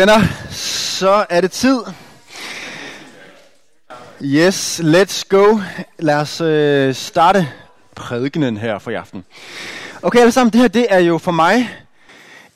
[0.00, 0.20] venner,
[0.50, 1.80] så er det tid.
[4.22, 5.60] Yes, let's go.
[5.98, 7.48] Lad os øh, starte
[7.94, 9.24] prædikenen her for i aften.
[10.02, 11.78] Okay, alle sammen, det her det er jo for mig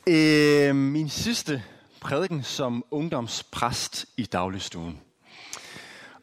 [0.06, 1.62] øh, min sidste
[2.00, 4.98] prædiken som ungdomspræst i dagligstuen.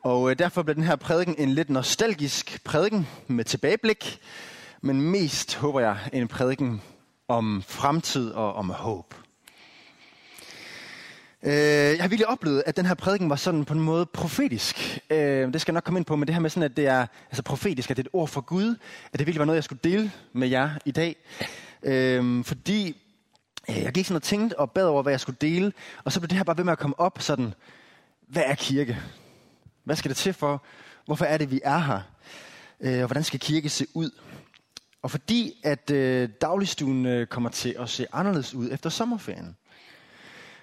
[0.03, 4.19] Og øh, derfor bliver den her prædiken en lidt nostalgisk prædiken med tilbageblik,
[4.81, 6.81] men mest håber jeg en prædiken
[7.27, 9.13] om fremtid og om håb.
[11.43, 14.99] Øh, jeg har virkelig oplevet, at den her prædiken var sådan på en måde profetisk.
[15.09, 16.87] Øh, det skal jeg nok komme ind på, men det her med sådan, at det
[16.87, 18.75] er altså profetisk, at det er et ord fra Gud,
[19.13, 21.15] at det virkelig var noget, jeg skulle dele med jer i dag.
[21.83, 22.95] Øh, fordi
[23.69, 25.73] øh, jeg gik sådan og tænkte og bad over, hvad jeg skulle dele,
[26.03, 27.53] og så blev det her bare ved med at komme op sådan,
[28.27, 28.97] hvad er kirke?
[29.83, 30.63] Hvad skal det til for?
[31.05, 31.99] Hvorfor er det, vi er her?
[32.81, 34.11] Øh, og hvordan skal kirke se ud?
[35.01, 39.55] Og fordi at øh, dagligstuen øh, kommer til at se anderledes ud efter sommerferien.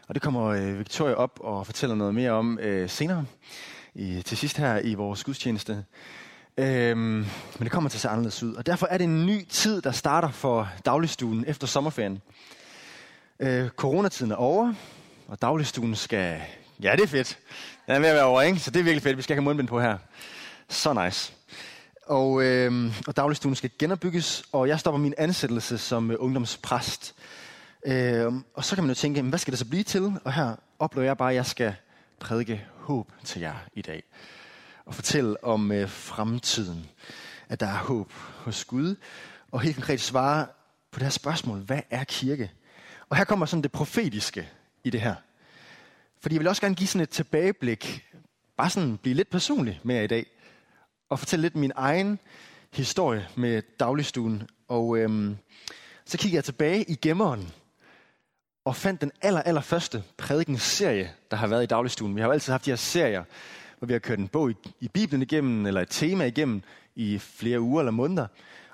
[0.09, 3.25] Og det kommer øh, Victoria op og fortæller noget mere om øh, senere,
[3.95, 5.85] i, til sidst her i vores gudstjeneste.
[6.57, 7.27] Øhm, men
[7.61, 8.55] det kommer til at se anderledes ud.
[8.55, 12.23] Og derfor er det en ny tid, der starter for dagligstuen efter sommerferien.
[13.41, 14.75] Øh, coronatiden er over,
[15.29, 16.41] og dagligstuen skal...
[16.83, 17.39] Ja, det er fedt.
[17.87, 18.59] Den er ved at være over, ikke?
[18.59, 19.17] Så det er virkelig fedt.
[19.17, 19.99] Vi skal have mundbind på her.
[20.69, 21.33] Så nice.
[22.07, 27.15] Og, øh, og dagligstuen skal genopbygges, og jeg stopper min ansættelse som øh, ungdomspræst
[27.89, 30.13] Øh, og så kan man jo tænke, hvad skal det så blive til?
[30.25, 31.75] Og her oplever jeg bare, at jeg skal
[32.19, 34.03] prædike håb til jer i dag.
[34.85, 36.87] Og fortælle om øh, fremtiden.
[37.49, 38.97] At der er håb hos Gud.
[39.51, 40.47] Og helt konkret svare
[40.91, 42.51] på det her spørgsmål, hvad er kirke?
[43.09, 44.49] Og her kommer sådan det profetiske
[44.85, 45.15] i det her.
[46.21, 48.07] Fordi jeg vil også gerne give sådan et tilbageblik,
[48.57, 50.27] bare sådan blive lidt personlig med jer i dag,
[51.09, 52.19] og fortælle lidt min egen
[52.73, 54.43] historie med dagligstuen.
[54.69, 55.37] Og øhm,
[56.05, 57.53] så kigger jeg tilbage i gemmeren
[58.69, 62.17] og fandt den aller, aller første prædikenserie, der har været i dagligstuen.
[62.17, 63.25] Vi har jo altid haft de her serier,
[63.79, 66.63] hvor vi har kørt en bog i, i Bibelen igennem, eller et tema igennem
[66.95, 68.27] i flere uger eller måneder.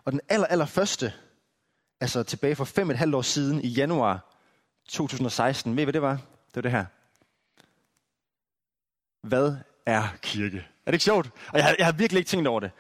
[0.05, 1.13] Og den aller, aller første,
[2.01, 4.35] altså tilbage for fem et halvt år siden, i januar
[4.89, 6.15] 2016, ved I hvad det var?
[6.49, 6.85] Det var det her.
[9.29, 9.57] Hvad
[9.87, 10.59] er kirke?
[10.59, 11.31] Er det ikke sjovt?
[11.49, 12.71] Og jeg har, jeg har virkelig ikke tænkt over det.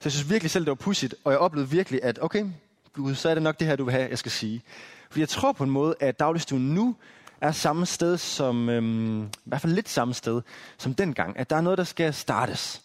[0.00, 2.46] Så jeg synes virkelig selv, det var pudsigt, og jeg oplevede virkelig, at okay,
[2.92, 4.62] Gud, så er det nok det her, du vil have, jeg skal sige.
[5.10, 6.96] Fordi jeg tror på en måde, at dagligstuen nu
[7.40, 10.42] er samme sted som, øhm, i hvert fald lidt samme sted
[10.78, 11.38] som dengang.
[11.38, 12.82] At der er noget, der skal startes.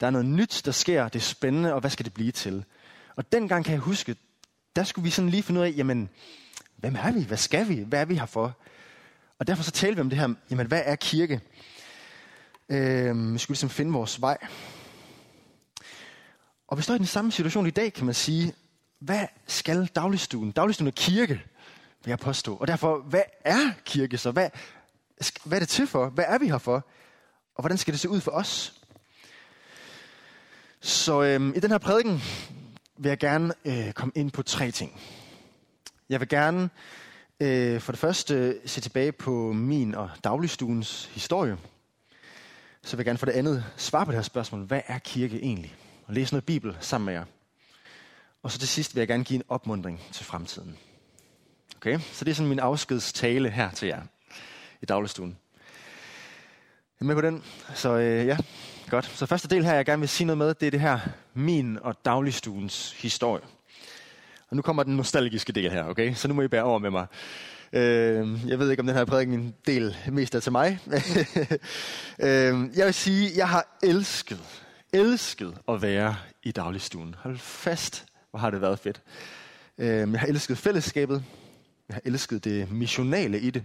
[0.00, 1.08] Der er noget nyt, der sker.
[1.08, 2.64] Det er spændende, og hvad skal det blive til?
[3.16, 4.16] Og dengang kan jeg huske,
[4.76, 6.08] der skulle vi sådan lige finde ud af, jamen,
[6.76, 7.22] hvem er vi?
[7.22, 7.74] Hvad skal vi?
[7.74, 8.56] Hvad er vi her for?
[9.38, 11.40] Og derfor så talte vi om det her, jamen, hvad er kirke?
[12.68, 14.38] Øhm, vi skulle ligesom finde vores vej.
[16.68, 18.54] Og vi står i den samme situation i dag, kan man sige.
[18.98, 20.52] Hvad skal dagligstuen?
[20.52, 21.42] Dagligstuen er kirke
[22.04, 22.56] vil jeg påstå.
[22.56, 24.30] Og derfor, hvad er kirke så?
[24.30, 24.50] Hvad,
[25.44, 26.08] hvad er det til for?
[26.08, 26.86] Hvad er vi her for?
[27.54, 28.80] Og hvordan skal det se ud for os?
[30.80, 32.22] Så øhm, i den her prædiken
[32.96, 35.00] vil jeg gerne øh, komme ind på tre ting.
[36.08, 36.70] Jeg vil gerne
[37.40, 41.58] øh, for det første se tilbage på min og dagligstuens historie.
[42.82, 44.64] Så vil jeg gerne for det andet svare på det her spørgsmål.
[44.64, 45.74] Hvad er kirke egentlig?
[46.06, 47.24] Og læse noget bibel sammen med jer.
[48.44, 50.76] Og så til sidst vil jeg gerne give en opmundring til fremtiden.
[51.76, 51.98] Okay?
[52.12, 54.02] Så det er sådan min afskedstale her til jer
[54.82, 55.36] i dagligstuen.
[57.00, 57.42] Er med på den?
[57.74, 58.36] Så øh, ja,
[58.90, 59.04] godt.
[59.04, 61.00] Så første del her, jeg gerne vil sige noget med, det er det her
[61.34, 63.42] min og dagligstuens historie.
[64.50, 66.14] Og nu kommer den nostalgiske del her, okay?
[66.14, 67.06] Så nu må I bære over med mig.
[67.72, 70.78] Øh, jeg ved ikke, om den her prædiken del mest er til mig.
[72.18, 74.62] øh, jeg vil sige, jeg har elsket,
[74.92, 77.14] elsket at være i dagligstuen.
[77.18, 79.02] Hold fast, hvor har det været fedt.
[79.78, 81.24] Øh, jeg har elsket fællesskabet.
[81.88, 83.64] Jeg har elsket det missionale i det.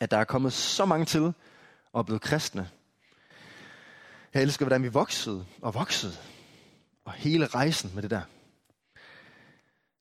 [0.00, 1.32] At der er kommet så mange til
[1.92, 2.68] og er blevet kristne.
[4.34, 6.12] Jeg elsker, hvordan vi voksede og voksede.
[7.04, 8.20] Og hele rejsen med det der.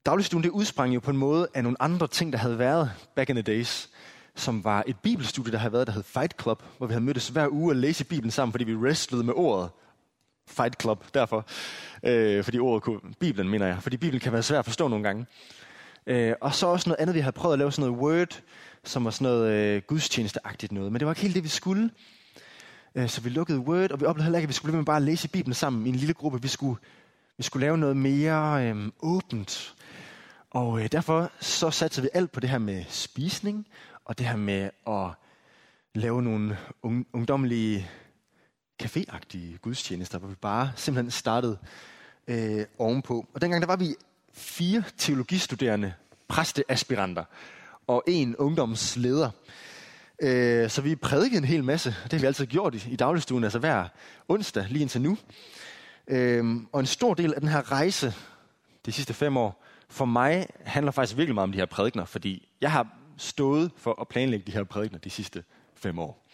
[0.06, 3.30] Dagligstuen det udsprang jo på en måde af nogle andre ting, der havde været back
[3.30, 3.90] in the days.
[4.36, 6.64] Som var et bibelstudie, der havde været, der hed Fight Club.
[6.78, 9.70] Hvor vi havde mødtes hver uge og læse Bibelen sammen, fordi vi wrestlede med ordet.
[10.52, 11.46] Fight Club, derfor.
[12.04, 13.78] Øh, fordi ordet kunne, Bibelen mener jeg.
[13.82, 15.26] Fordi Bibelen kan være svær at forstå nogle gange.
[16.08, 18.42] Øh, og så også noget andet, vi havde prøvet at lave sådan noget Word,
[18.84, 20.92] som var sådan noget øh, gudstjenesteagtigt noget.
[20.92, 21.90] Men det var ikke helt det, vi skulle.
[22.96, 24.98] Øh, så vi lukkede Word, og vi oplevede heller ikke, at vi skulle med bare
[24.98, 26.42] at læse Bibelen sammen i en lille gruppe.
[26.42, 26.80] Vi skulle,
[27.38, 29.76] vi skulle lave noget mere øh, åbent.
[30.52, 33.68] Og øh, derfor så satte vi alt på det her med spisning,
[34.06, 35.08] og det her med at
[35.96, 37.90] lave nogle un- ungdomlige
[38.84, 41.58] caféagtige gudstjenester, hvor vi bare simpelthen startede
[42.28, 43.26] øh, ovenpå.
[43.34, 43.96] Og dengang der var vi
[44.34, 45.94] fire teologistuderende
[46.28, 47.24] præsteaspiranter
[47.88, 49.30] og en ungdomsleder.
[50.22, 51.96] Øh, så vi prædikede en hel masse.
[52.04, 53.88] Det har vi altid gjort i, i dagligstuen, altså hver
[54.28, 55.18] onsdag lige indtil nu.
[56.08, 58.14] Øh, og en stor del af den her rejse
[58.86, 62.50] de sidste fem år, for mig handler faktisk virkelig meget om de her prædikner, fordi
[62.62, 62.88] jeg har
[63.18, 65.44] stået for at planlægge de her prædikner de sidste
[65.76, 66.28] fem år.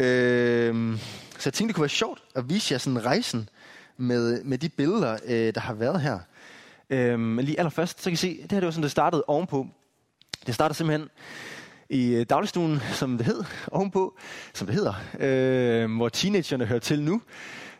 [0.00, 0.98] Øh,
[1.38, 3.48] så jeg tænkte, det kunne være sjovt at vise jer sådan rejsen
[3.96, 6.18] med, med de billeder, øh, der har været her.
[6.90, 9.24] Øh, men lige allerførst, så kan I se, det her det var sådan, det startede
[9.26, 9.66] ovenpå.
[10.46, 11.08] Det startede simpelthen
[11.90, 14.18] i øh, dagligstuen, som det hed, ovenpå,
[14.54, 17.22] som det hedder, øh, hvor teenagerne hører til nu.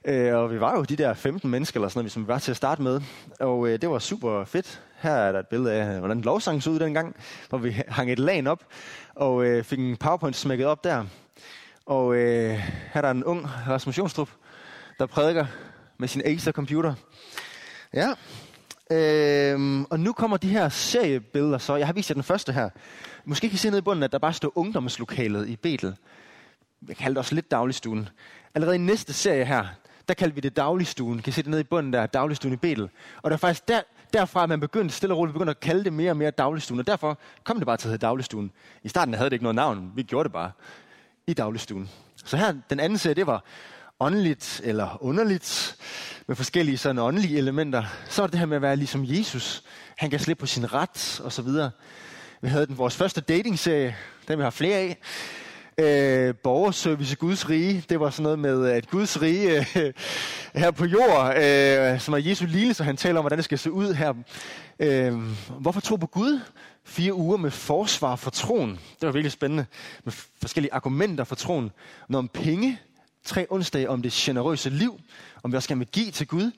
[0.04, 2.38] Øh, og vi var jo de der 15 mennesker, eller sådan noget, som vi var
[2.38, 3.00] til at starte med.
[3.40, 4.82] Og øh, det var super fedt.
[4.98, 7.16] Her er der et billede af, hvordan lovsangen så ud dengang,
[7.48, 8.64] hvor vi hang et lag op,
[9.14, 11.04] og øh, fik en powerpoint smækket op der.
[11.90, 12.50] Og øh,
[12.92, 14.28] her er der en ung Rasmus Jonstrup,
[14.98, 15.46] der prædiker
[15.98, 16.94] med sin Acer-computer.
[17.94, 18.14] Ja.
[18.90, 21.76] Øhm, og nu kommer de her seriebilleder så.
[21.76, 22.70] Jeg har vist jer den første her.
[23.24, 25.96] Måske kan I se ned i bunden, at der bare står ungdomslokalet i Betel.
[26.88, 28.08] Jeg kalder det også lidt dagligstuen.
[28.54, 29.66] Allerede i næste serie her,
[30.08, 31.22] der kalder vi det dagligstuen.
[31.22, 32.88] Kan I se det nede i bunden der, dagligstuen i Betel.
[33.22, 33.80] Og der er faktisk der,
[34.12, 36.80] derfra, at man begyndte stille og roligt begyndte at kalde det mere og mere dagligstuen.
[36.80, 38.50] Og derfor kom det bare til at hedde dagligstuen.
[38.82, 39.92] I starten havde det ikke noget navn.
[39.94, 40.50] Vi gjorde det bare
[41.30, 41.90] i dagligstuen.
[42.24, 43.44] Så her, den anden serie, det var
[44.00, 45.76] åndeligt eller underligt,
[46.26, 47.84] med forskellige sådan åndelige elementer.
[48.08, 49.62] Så var det det her med at være ligesom Jesus.
[49.96, 51.70] Han kan slippe på sin ret, og så videre.
[52.42, 53.96] Vi havde den vores første dating-serie,
[54.28, 54.98] den vi har flere af.
[55.78, 57.84] Øh, borgerservice i Guds rige.
[57.88, 59.92] Det var sådan noget med, at Guds rige øh,
[60.54, 63.58] her på jord, øh, som er Jesu lille, så han taler om, hvordan det skal
[63.58, 64.14] se ud her.
[64.80, 65.14] Øh,
[65.60, 66.40] hvorfor tro på Gud?
[66.84, 68.70] Fire uger med forsvar for troen.
[68.70, 69.66] Det var virkelig spændende.
[70.04, 71.70] Med forskellige argumenter for troen.
[72.08, 72.80] Noget om penge.
[73.24, 75.00] Tre onsdage om det generøse liv.
[75.42, 76.50] Om vi også skal give til Gud.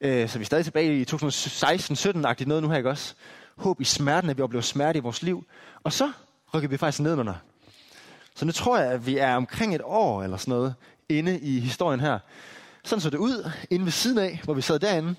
[0.00, 3.14] Øh, så vi er stadig tilbage i 2016-17-agtigt noget nu her, ikke også?
[3.56, 5.44] Håb i smerten, at vi oplever smerte i vores liv.
[5.84, 6.12] Og så
[6.54, 7.34] rykker vi faktisk nedenunder.
[8.34, 10.74] Så nu tror jeg, at vi er omkring et år eller sådan noget
[11.08, 12.18] inde i historien her.
[12.84, 15.14] Sådan så det ud, inde ved siden af, hvor vi sad derinde.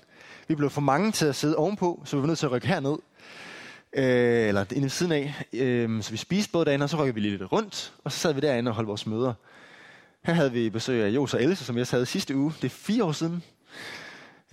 [0.48, 2.66] Vi blev for mange til at sidde ovenpå, så vi var nødt til at rykke
[2.66, 2.96] herned.
[3.94, 5.34] Øh, eller inde ved siden af.
[5.52, 7.92] Øh, så vi spiste både derinde, og så rykkede vi lidt rundt.
[8.04, 9.34] Og så sad vi derinde og holdt vores møder.
[10.24, 12.52] Her havde vi besøg af Jos og Else, som jeg havde sidste uge.
[12.62, 13.42] Det er fire år siden.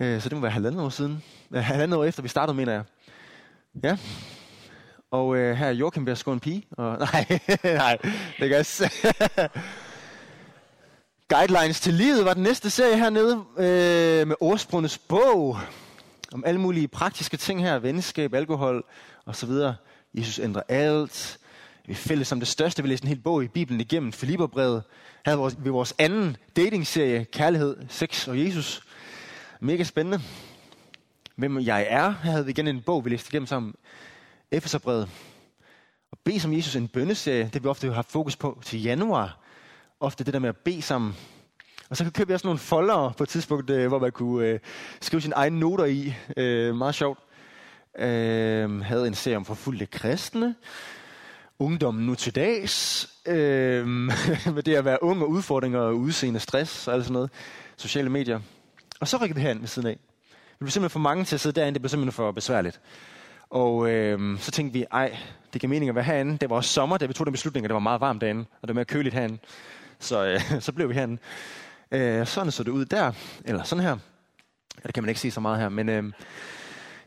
[0.00, 1.22] Øh, så det må være halvandet år siden.
[1.54, 2.82] Øh, halvandet år efter vi startede, mener jeg.
[3.84, 3.96] Ja.
[5.10, 6.66] Og øh, her er Joachim ved at en pige.
[6.70, 7.98] Og, nej, nej,
[8.38, 8.66] det gør jeg
[11.28, 15.58] Guidelines til livet var den næste serie hernede øh, med ordsprungens bog.
[16.32, 17.78] Om alle mulige praktiske ting her.
[17.78, 18.84] Venskab, alkohol
[19.24, 19.74] og så videre.
[20.14, 21.38] Jesus ændrer alt.
[21.86, 22.82] Vi fælles om det største.
[22.82, 24.12] Vi læste en hel bog i Bibelen igennem.
[24.12, 24.82] Filipperbrevet.
[25.26, 27.24] Her havde vi vores anden dating-serie.
[27.24, 28.82] Kærlighed, sex og Jesus.
[29.60, 30.20] Mega spændende.
[31.36, 32.14] Hvem jeg er.
[32.22, 33.74] Her havde vi igen en bog, vi læste igennem sammen.
[34.50, 35.08] Efeserbrevet.
[36.10, 39.38] Og bede som Jesus en bønneserie, det vi ofte har fokus på til januar.
[40.00, 41.16] Ofte det der med at bede sammen.
[41.90, 44.60] Og så købte jeg også nogle folder på et tidspunkt, øh, hvor man kunne øh,
[45.00, 46.14] skrive sine egne noter i.
[46.36, 47.18] Øh, meget sjovt.
[47.98, 50.54] Øh, havde en serie om forfulgte kristne.
[51.58, 53.08] Ungdommen nu til dags.
[53.26, 53.86] Øh,
[54.54, 57.30] med det at være ung og udfordringer og udseende stress og alt sådan noget.
[57.76, 58.40] Sociale medier.
[59.00, 59.98] Og så rykkede vi herind ved siden af.
[60.30, 61.74] Vi blev simpelthen for mange til at sidde derinde.
[61.74, 62.80] Det blev simpelthen for besværligt.
[63.50, 65.16] Og øh, så tænkte vi, ej,
[65.52, 66.38] det giver mening at være herinde.
[66.38, 68.40] Det var også sommer, da vi tog den beslutning, at det var meget varmt derinde,
[68.40, 69.38] og det var mere køligt herinde.
[69.98, 71.18] Så, øh, så blev vi herinde.
[71.92, 73.12] Øh, sådan så det ud der,
[73.44, 73.96] eller sådan her.
[74.76, 76.04] Ja, det kan man ikke se så meget her, men øh,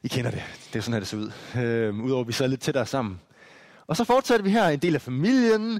[0.05, 0.43] i kender det.
[0.73, 1.31] Det er sådan her, det ser ud.
[1.57, 3.19] Øh, Udover at vi sad lidt tættere sammen.
[3.87, 5.79] Og så fortsatte vi her en del af familien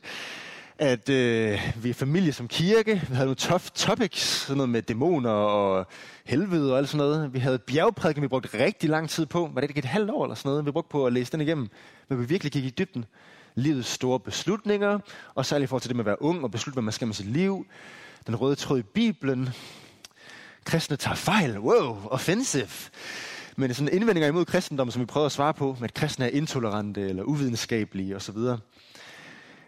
[0.78, 2.94] at øh, vi er familie som kirke.
[3.10, 5.88] Vi havde nogle tough topics, sådan noget med dæmoner og
[6.26, 7.34] helvede og alt sådan noget.
[7.34, 9.50] Vi havde bjergprædiken, vi brugte rigtig lang tid på.
[9.54, 11.42] Var det ikke et halvt år eller sådan noget, vi brugte på at læse den
[11.42, 11.70] igennem?
[12.10, 13.06] Men vi virkelig gik i dybden.
[13.56, 15.00] Livets store beslutninger,
[15.36, 17.08] og særligt i forhold til det med at være ung og beslutte, hvad man skal
[17.08, 17.66] med sit liv.
[18.28, 19.50] Den røde tråd i Bibelen.
[20.66, 21.60] Kristne tager fejl.
[21.60, 22.68] Wow, offensive.
[23.56, 26.26] Men er sådan indvendinger imod kristendommen, som vi prøver at svare på, med at kristne
[26.26, 28.38] er intolerante eller uvidenskabelige osv.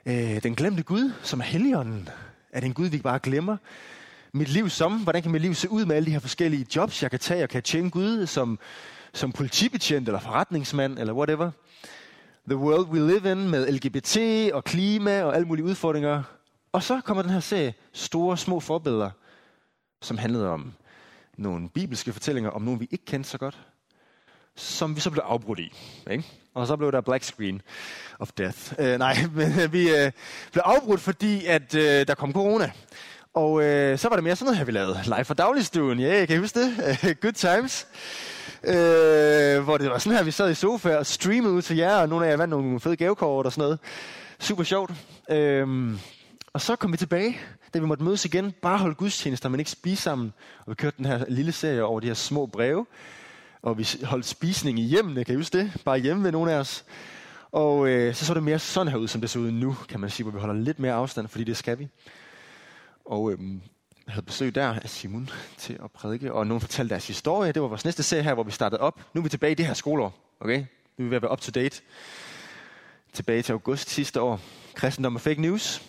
[0.05, 2.09] Øh, den glemte Gud, som er Helligånden.
[2.51, 3.57] Er det en Gud, vi bare glemmer?
[4.31, 4.99] Mit liv som?
[4.99, 7.43] Hvordan kan mit liv se ud med alle de her forskellige jobs, jeg kan tage?
[7.43, 8.59] og kan tjene Gud som,
[9.13, 11.51] som politibetjent eller forretningsmand eller whatever.
[12.47, 14.17] The world we live in med LGBT
[14.53, 16.23] og klima og alle mulige udfordringer.
[16.71, 19.09] Og så kommer den her serie store, små forbilleder,
[20.01, 20.73] som handlede om
[21.37, 23.67] nogle bibelske fortællinger om nogen, vi ikke kendte så godt,
[24.57, 25.73] som vi så blev afbrudt i.
[26.11, 26.23] Ikke?
[26.53, 27.61] Og så blev der black screen
[28.19, 28.73] of death.
[28.79, 30.11] Øh, nej, men øh, vi øh,
[30.51, 32.71] blev afbrudt, fordi at øh, der kom corona.
[33.33, 34.99] Og øh, så var det mere sådan noget her, vi lavede.
[35.03, 35.99] Live fra dagligstuen.
[35.99, 36.97] Ja, yeah, kan I huske det?
[37.21, 37.87] Good times.
[38.63, 41.95] Øh, hvor det var sådan her, vi sad i sofa og streamede ud til jer,
[41.95, 43.79] og nogle af jer vandt nogle fede gavekort og sådan noget.
[44.39, 44.91] Super sjovt.
[45.29, 45.93] Øh,
[46.53, 47.37] og så kom vi tilbage,
[47.73, 48.53] da vi måtte mødes igen.
[48.61, 50.33] Bare holde gudstjenester, men ikke spise sammen.
[50.59, 52.85] Og vi kørte den her lille serie over de her små breve.
[53.61, 55.71] Og vi holdt spisning i hjemmene, kan I huske det?
[55.85, 56.85] Bare hjemme ved nogle af os.
[57.51, 59.99] Og øh, så så det mere sådan her ud, som det så ud nu, kan
[59.99, 61.87] man sige, hvor vi holder lidt mere afstand, fordi det skal vi.
[63.05, 63.39] Og øh,
[64.05, 67.51] jeg havde besøg der af Simon til at prædike, og nogen fortalte deres historie.
[67.51, 69.01] Det var vores næste serie her, hvor vi startede op.
[69.13, 70.57] Nu er vi tilbage i det her skoleår, okay?
[70.57, 70.65] Nu
[70.97, 71.81] er vi ved at være up to date.
[73.13, 74.41] Tilbage til august sidste år.
[74.73, 75.81] Kristendom og fake news.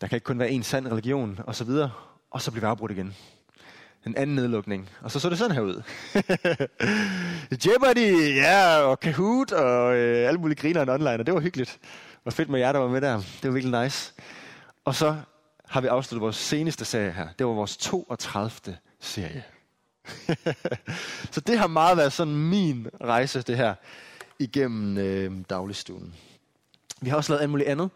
[0.00, 1.90] Der kan ikke kun være en sand religion, og så videre.
[2.30, 3.16] Og så bliver vi afbrudt igen.
[4.06, 4.90] En anden nedlukning.
[5.00, 5.82] Og så så det sådan her ud.
[7.66, 11.78] Jeopardy, ja, og Kahoot, og øh, alle mulige griner online, og det var hyggeligt.
[12.24, 13.16] Og fedt med jer, der var med der.
[13.16, 14.12] Det var virkelig nice.
[14.84, 15.16] Og så
[15.68, 17.28] har vi afsluttet vores seneste serie her.
[17.38, 18.76] Det var vores 32.
[19.00, 19.44] serie.
[21.32, 23.74] så det har meget været sådan min rejse, det her,
[24.38, 26.14] igennem øh, dagligstuen.
[27.00, 27.90] Vi har også lavet alt muligt andet.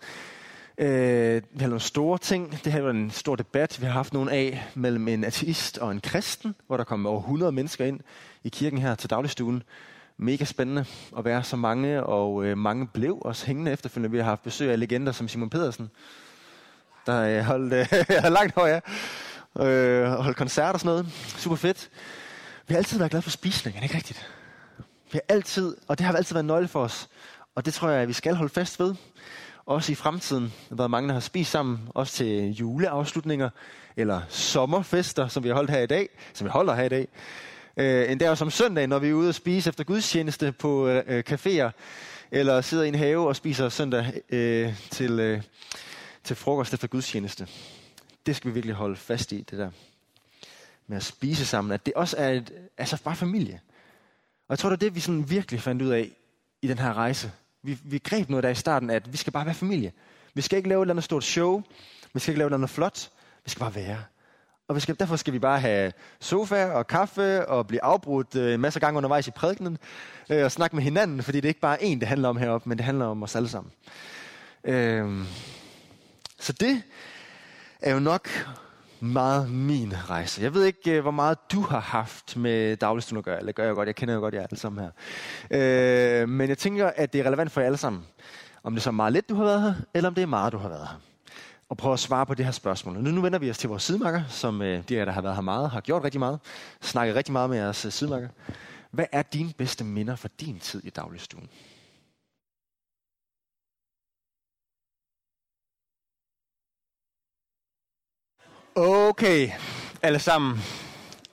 [0.78, 2.64] Øh, vi har nogle store ting.
[2.64, 5.90] Det her var en stor debat, vi har haft nogle af mellem en ateist og
[5.90, 8.00] en kristen, hvor der kom over 100 mennesker ind
[8.45, 9.62] i kirken her til dagligstuen.
[10.16, 10.85] Mega spændende
[11.19, 14.11] at være så mange, og øh, mange blev også hængende efterfølgende.
[14.11, 15.90] Vi har haft besøg af legender som Simon Pedersen,
[17.07, 18.81] der øh, holdt øh, langt højere,
[19.61, 21.07] øh, holdt koncerter og sådan noget.
[21.37, 21.90] Super fedt.
[22.66, 24.31] Vi har altid været glade for spisning, er det ikke rigtigt?
[25.12, 27.09] Vi har altid, og det har altid været nøgle for os.
[27.54, 28.95] Og det tror jeg, at vi skal holde fast ved.
[29.66, 30.52] Også i fremtiden.
[30.68, 31.78] Der været mange, der har spist sammen.
[31.94, 33.50] Også til juleafslutninger.
[33.97, 36.09] Eller sommerfester, som vi har holdt her i dag.
[36.33, 37.09] Som vi holder her i dag.
[37.76, 41.23] Øh, endda også om søndag, når vi er ude og spise efter gudstjeneste på øh,
[41.30, 41.71] caféer.
[42.30, 45.42] Eller sidder i en have og spiser søndag øh, til, øh,
[46.25, 47.49] til frokost efter gudstjeneste.
[48.26, 49.71] Det skal vi virkelig holde fast i, det der
[50.87, 51.73] med at spise sammen.
[51.73, 53.61] At det også er et, altså bare familie.
[54.49, 56.11] Og jeg tror, det er det, vi sådan virkelig fandt ud af
[56.62, 57.33] i den her rejse.
[57.64, 59.92] Vi, vi greb noget der i starten, at vi skal bare være familie.
[60.35, 61.62] Vi skal ikke lave et eller andet stort show.
[62.14, 63.11] Vi skal ikke lave et eller andet flot.
[63.44, 63.99] Vi skal bare være.
[64.68, 68.61] Og vi skal, derfor skal vi bare have sofa og kaffe og blive afbrudt øh,
[68.61, 69.78] masser af gange undervejs i prædikenen
[70.30, 72.68] øh, og snakke med hinanden, fordi det er ikke bare én, det handler om heroppe,
[72.68, 73.73] men det handler om os alle sammen.
[74.64, 75.25] Øh,
[76.38, 76.83] så det
[77.83, 78.28] er jo nok
[79.01, 80.43] meget min rejse.
[80.43, 83.39] Jeg ved ikke, øh, hvor meget du har haft med dagligstuen at gøre.
[83.39, 84.91] Eller gør jeg godt, jeg kender jo godt jer alle sammen her.
[86.23, 88.03] Øh, men jeg tænker, at det er relevant for jer alle sammen.
[88.63, 90.53] Om det er så meget lidt, du har været her, eller om det er meget,
[90.53, 91.01] du har været her.
[91.69, 92.95] Og prøve at svare på det her spørgsmål.
[92.95, 95.43] Nu, nu vender vi os til vores sidemarker, som øh, de der har været her
[95.43, 96.39] meget, har gjort rigtig meget.
[96.81, 98.29] Snakket rigtig meget med jeres øh, sidemarker.
[98.91, 101.49] Hvad er dine bedste minder fra din tid i dagligstuen?
[108.76, 109.50] Okay,
[110.02, 110.61] alle sammen.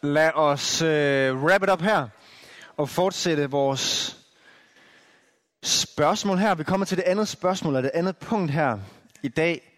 [0.01, 2.07] Lad os øh, wrap it up her
[2.77, 4.17] og fortsætte vores
[5.63, 6.55] spørgsmål her.
[6.55, 8.79] Vi kommer til det andet spørgsmål, og det andet punkt her
[9.24, 9.77] i dag.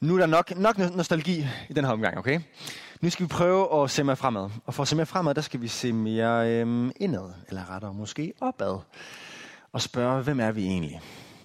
[0.00, 2.40] Nu er der nok, nok nostalgi i den her omgang, okay?
[3.00, 4.50] Nu skal vi prøve at se mere fremad.
[4.66, 7.94] Og for at se mere fremad, der skal vi se mere øhm, indad, eller rettere
[7.94, 8.78] måske opad.
[9.72, 11.00] Og spørge, hvem er vi egentlig?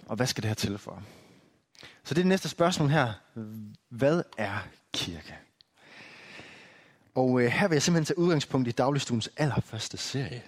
[0.06, 1.04] Og hvad skal det her til for?
[2.04, 3.14] Så det er det næste spørgsmål her.
[3.90, 4.58] Hvad er
[4.94, 5.36] kirke?
[7.16, 10.44] Og øh, her vil jeg simpelthen tage udgangspunkt i dagligstuens allerførste serie.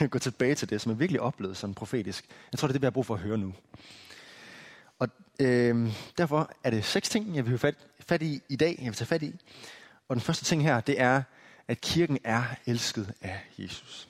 [0.10, 2.24] Gå tilbage til det, som er virkelig oplevet sådan profetisk.
[2.52, 3.54] Jeg tror, det er det, vi har brug for at høre nu.
[4.98, 5.08] Og
[5.40, 8.86] øh, derfor er det seks ting, jeg vil have fat, fat i i dag, jeg
[8.86, 9.34] vil tage fat i.
[10.08, 11.22] Og den første ting her, det er,
[11.68, 14.08] at kirken er elsket af Jesus.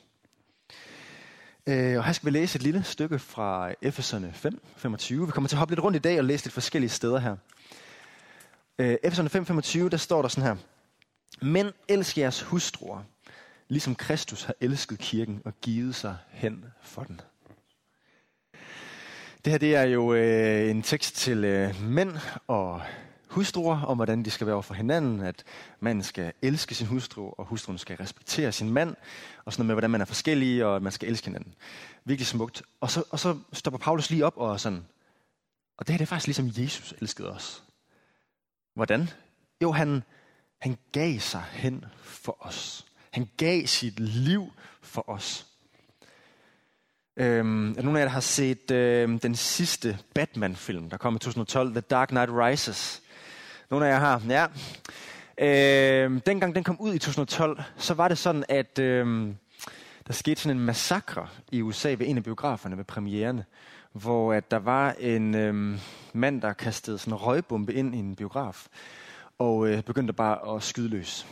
[1.67, 5.27] Øh, og her skal vi læse et lille stykke fra Efeserne 5, 25.
[5.27, 7.37] Vi kommer til at hoppe lidt rundt i dag og læse lidt forskellige steder her.
[8.79, 9.31] Øh, Efeserne
[9.85, 10.57] 5.25, der står der sådan her.
[11.43, 13.03] Men elsk jeres hustruer,
[13.69, 17.21] ligesom Kristus har elsket kirken og givet sig hen for den.
[19.45, 22.13] Det her det er jo øh, en tekst til øh, mænd
[22.47, 22.83] og
[23.29, 25.45] hustruer, om hvordan de skal være over for hinanden, at
[25.81, 28.97] manden skal elske sin hustru, og hustruen skal respektere sin mand,
[29.45, 31.55] og sådan noget med, hvordan man er forskellige, og at man skal elske hinanden.
[32.05, 32.63] Virkelig smukt.
[32.81, 34.85] Og så, og så stopper Paulus lige op og sådan,
[35.79, 37.63] og det her det er faktisk ligesom Jesus elskede os.
[38.79, 39.11] Hvordan?
[39.63, 40.03] Jo, han,
[40.59, 42.87] han gav sig hen for os.
[43.11, 45.47] Han gav sit liv for os.
[47.17, 51.19] Øhm, er nogen af jer, der har set øhm, den sidste Batman-film, der kom i
[51.19, 53.03] 2012, The Dark Knight Rises?
[53.71, 54.23] Nogle af jer har?
[54.29, 54.47] Ja.
[56.05, 59.37] Øhm, dengang den kom ud i 2012, så var det sådan, at øhm,
[60.07, 63.43] der skete sådan en massakre i USA ved en af biograferne ved premieren,
[63.99, 65.79] hvor at der var en øhm,
[66.13, 68.69] mand, der kastede sådan en røgbombe ind i en biograf
[69.39, 71.27] og øh, begyndte bare at skyde løs.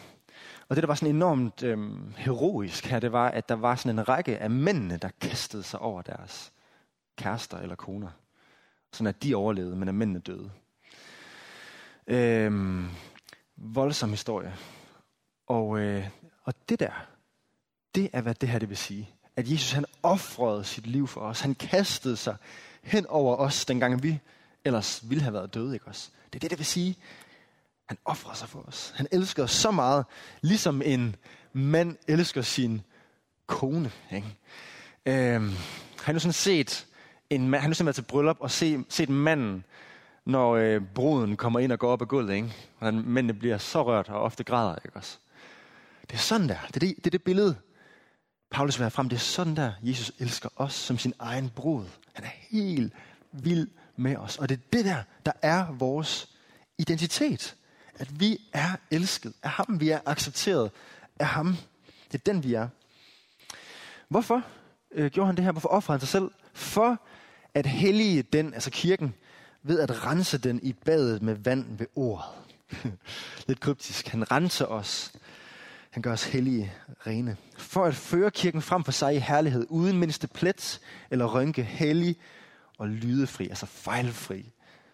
[0.69, 1.79] Og det, der var sådan enormt øh,
[2.17, 5.81] heroisk her, det var, at der var sådan en række af mændene, der kastede sig
[5.81, 6.53] over deres
[7.17, 8.11] kærester eller koner.
[8.93, 10.51] sådan at de overlevede, men at mændene døde.
[12.07, 12.89] Øhm,
[13.57, 14.55] voldsom historie.
[15.47, 16.09] Og, øh,
[16.43, 17.07] og det der,
[17.95, 19.11] det er, hvad det her det vil sige.
[19.37, 21.41] At Jesus han offrede sit liv for os.
[21.41, 22.37] Han kastede sig
[22.83, 24.21] hen over os, dengang vi
[24.65, 25.75] ellers ville have været døde.
[25.75, 26.11] Ikke også?
[26.33, 26.97] Det er det, det vil sige.
[27.87, 28.93] Han offrer sig for os.
[28.97, 30.05] Han elsker os så meget,
[30.41, 31.17] ligesom en
[31.53, 32.83] mand elsker sin
[33.47, 33.93] kone.
[34.13, 34.37] Ikke?
[35.07, 35.53] Øhm,
[36.03, 36.87] han har sådan set
[37.31, 39.65] en mand, han har sådan været til bryllup og se, set manden,
[40.25, 42.35] når øh, bruden kommer ind og går op ad gulvet.
[42.35, 42.53] Ikke?
[42.81, 44.77] Og mændene bliver så rørt og ofte græder.
[44.85, 45.19] Ikke også?
[46.11, 46.59] Det er sådan der.
[46.67, 47.57] Det er det, det, er det billede,
[48.51, 49.09] Paulus være frem.
[49.09, 51.85] Det er sådan der, Jesus elsker os som sin egen brud.
[52.13, 52.93] Han er helt
[53.33, 54.37] vild med os.
[54.39, 56.29] Og det er det der, der er vores
[56.79, 57.57] identitet.
[57.99, 59.81] At vi er elsket af ham.
[59.81, 60.71] Vi er accepteret
[61.19, 61.57] af ham.
[62.13, 62.69] Det er den, vi er.
[64.09, 64.43] Hvorfor
[64.93, 65.53] øh, gjorde han det her?
[65.53, 66.31] Hvorfor offrede han sig selv?
[66.55, 67.01] For
[67.55, 69.15] at hellige den, altså kirken,
[69.63, 72.25] ved at rense den i badet med vand ved ordet.
[73.49, 74.09] Lidt kryptisk.
[74.09, 75.13] Han renser os.
[75.97, 76.73] Han gør os hellige,
[77.07, 77.37] rene.
[77.59, 82.17] For at føre kirken frem for sig i herlighed, uden mindste plet eller rynke, hellig
[82.79, 84.53] og lydefri, altså fejlfri.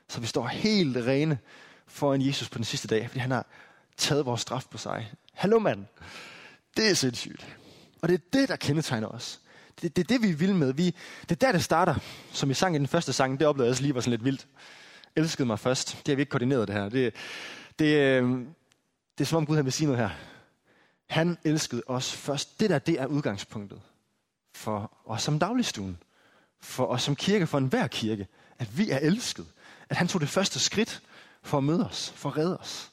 [0.09, 1.39] Så vi står helt rene
[1.87, 3.47] foran Jesus på den sidste dag, fordi han har
[3.97, 5.13] taget vores straf på sig.
[5.33, 5.85] Hallo mand,
[6.77, 7.57] det er sindssygt.
[8.03, 9.41] Og det er det, der kendetegner os.
[9.83, 10.73] Det, det er det, vi vil med.
[10.75, 10.85] Vi,
[11.23, 11.95] det er der, det starter.
[12.33, 14.25] Som vi sang i den første sang, det oplevede jeg også lige var sådan lidt
[14.25, 14.47] vildt.
[15.17, 15.99] Elskede mig først.
[16.07, 16.89] Det har vi ikke koordineret, det her.
[16.89, 17.15] Det,
[17.79, 18.31] det, øh,
[19.19, 20.32] det er som om Gud han vil sige noget her.
[21.13, 22.61] Han elskede os først.
[22.61, 23.81] Det der, det er udgangspunktet
[24.55, 25.99] for os som dagligstuen.
[26.61, 28.27] For os som kirke, for enhver kirke.
[28.59, 29.47] At vi er elsket.
[29.89, 31.03] At han tog det første skridt
[31.43, 32.93] for at møde os, for at redde os.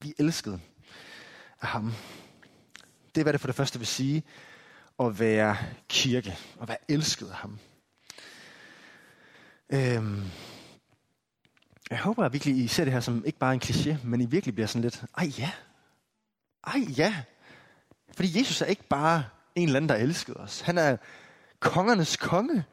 [0.00, 0.60] Vi er elsket
[1.60, 1.92] af ham.
[3.14, 4.22] Det er, hvad det for det første vil sige
[5.00, 5.56] at være
[5.88, 7.58] kirke, og være elsket af ham.
[9.72, 10.22] Øhm,
[11.90, 14.26] jeg håber at virkelig, I ser det her som ikke bare en kliché, men I
[14.26, 15.50] virkelig bliver sådan lidt, ej ja,
[16.66, 17.14] ej ja.
[18.16, 19.24] Fordi Jesus er ikke bare
[19.54, 20.60] en eller anden, der elskede os.
[20.60, 20.96] Han er
[21.60, 22.64] kongernes konge.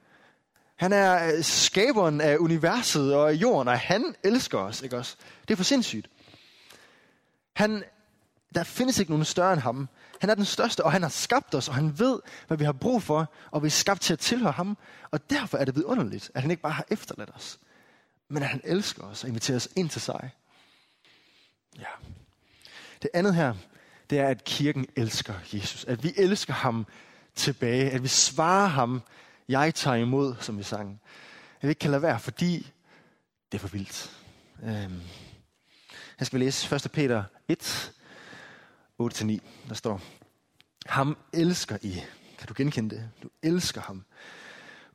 [0.76, 5.16] Han er øh, skaberen af universet og jorden, og han elsker os, ikke også?
[5.48, 6.10] Det er for sindssygt.
[7.54, 7.84] Han,
[8.56, 9.90] der findes ikke nogen større end ham.
[10.22, 12.72] Han er den største, og han har skabt os, og han ved, hvad vi har
[12.72, 14.78] brug for, og vi er skabt til at tilhøre ham.
[15.12, 17.60] Og derfor er det vidunderligt, at han ikke bare har efterladt os,
[18.30, 20.32] men at han elsker os og inviterer os ind til sig.
[21.80, 21.86] Ja.
[23.02, 23.54] Det andet her,
[24.10, 25.86] det er, at kirken elsker Jesus.
[25.86, 26.86] At vi elsker ham
[27.36, 27.92] tilbage.
[27.92, 29.02] At vi svarer ham,
[29.50, 31.02] jeg tager imod, som vi sang.
[31.62, 32.72] At vi ikke kan lade være, fordi
[33.52, 34.12] det er for vildt.
[34.64, 35.02] Øhm.
[36.20, 36.92] Her skal vi læse 1.
[36.94, 37.92] Peter 1,
[39.02, 39.40] 8-9.
[39.70, 40.02] Der står,
[40.86, 42.02] ham elsker I.
[42.38, 43.10] Kan du genkende det?
[43.24, 44.04] Du elsker ham.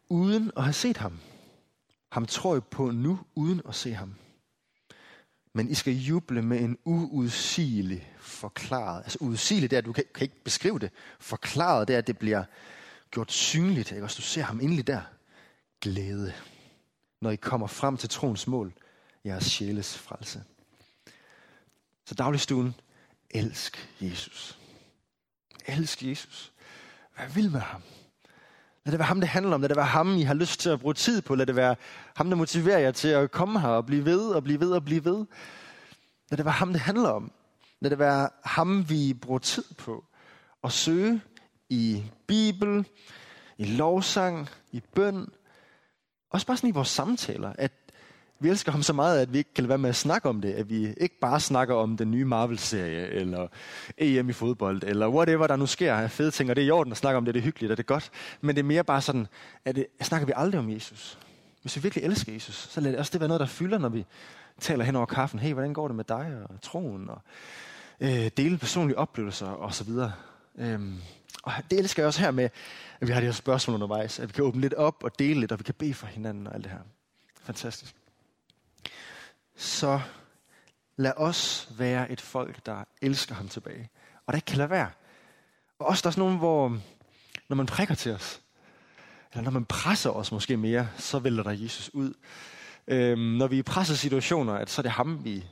[0.08, 1.20] Uden at have set ham.
[2.08, 4.14] Ham tror I på nu, uden at se ham.
[5.52, 9.02] Men I skal juble med en uudsigelig forklaret.
[9.02, 10.90] Altså uudsigeligt, det er, at du kan, kan ikke beskrive det.
[11.20, 12.44] Forklaret, det er, at det bliver
[13.10, 13.92] gjort synligt.
[13.92, 14.04] Ikke?
[14.04, 15.00] Også du ser ham endelig der.
[15.80, 16.34] Glæde.
[17.20, 18.72] Når I kommer frem til troens mål.
[19.24, 20.44] Jeres sjæles frelse.
[22.06, 22.74] Så dagligstuen,
[23.30, 24.58] elsk Jesus.
[25.66, 26.52] Elsk Jesus.
[27.18, 27.82] Vær vild med ham.
[28.88, 29.60] Lad det være ham, det handler om.
[29.60, 31.34] Lad det være ham, I har lyst til at bruge tid på.
[31.34, 31.76] Lad det være
[32.16, 34.84] ham, der motiverer jer til at komme her og blive ved og blive ved og
[34.84, 35.26] blive ved.
[36.30, 37.32] Lad det være ham, det handler om.
[37.80, 40.04] Lad det være ham, vi bruger tid på.
[40.62, 41.20] Og søge
[41.68, 42.86] i Bibel,
[43.58, 45.26] i lovsang, i bøn.
[46.30, 47.52] Også bare sådan i vores samtaler.
[47.58, 47.72] At
[48.40, 50.40] vi elsker ham så meget, at vi ikke kan lade være med at snakke om
[50.40, 50.52] det.
[50.52, 53.48] At vi ikke bare snakker om den nye Marvel-serie, eller
[53.98, 56.50] EM i fodbold, eller whatever der nu sker af fede ting.
[56.50, 57.86] Og det er i orden at snakke om det, det er hyggeligt, og det er
[57.86, 58.10] godt.
[58.40, 59.26] Men det er mere bare sådan,
[59.64, 61.18] at det, snakker vi aldrig om Jesus.
[61.62, 63.88] Hvis vi virkelig elsker Jesus, så lad det også det være noget, der fylder, når
[63.88, 64.06] vi
[64.60, 65.38] taler hen over kaffen.
[65.38, 67.10] Hey, hvordan går det med dig og troen?
[67.10, 67.22] Og
[68.00, 70.12] øh, dele personlige oplevelser og så videre.
[70.58, 70.96] Øhm,
[71.42, 72.48] og det elsker jeg også her med,
[73.00, 74.18] at vi har de her spørgsmål undervejs.
[74.18, 76.46] At vi kan åbne lidt op og dele lidt, og vi kan bede for hinanden
[76.46, 76.80] og alt det her.
[77.42, 77.94] Fantastisk
[79.58, 80.00] så
[80.96, 83.90] lad os være et folk, der elsker ham tilbage.
[84.26, 84.90] Og der ikke kan lade være.
[85.78, 86.80] Og også der er sådan nogen, hvor mm,
[87.48, 88.40] når man prikker til os,
[89.32, 92.14] eller når man presser os måske mere, så vælger der Jesus ud.
[92.86, 95.44] Øhm, når vi er i pressede situationer, at så er det ham, vi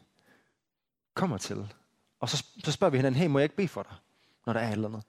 [1.14, 1.74] kommer til.
[2.20, 3.94] Og så, så spørger vi hinanden, hey, må jeg ikke bede for dig,
[4.46, 5.04] når der er et eller andet?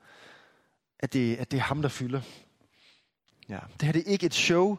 [1.00, 2.22] At det, at det er ham, der fylder.
[3.50, 4.70] Ja, det her det er ikke et show.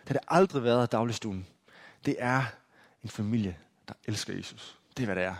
[0.00, 1.46] Det har det aldrig været af dagligstuen.
[2.04, 2.44] Det er
[3.02, 3.56] en familie,
[3.88, 4.78] der elsker Jesus.
[4.96, 5.34] Det er, hvad det er.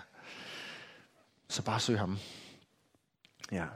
[1.49, 2.19] Så bare søg ham.
[3.53, 3.67] Ja.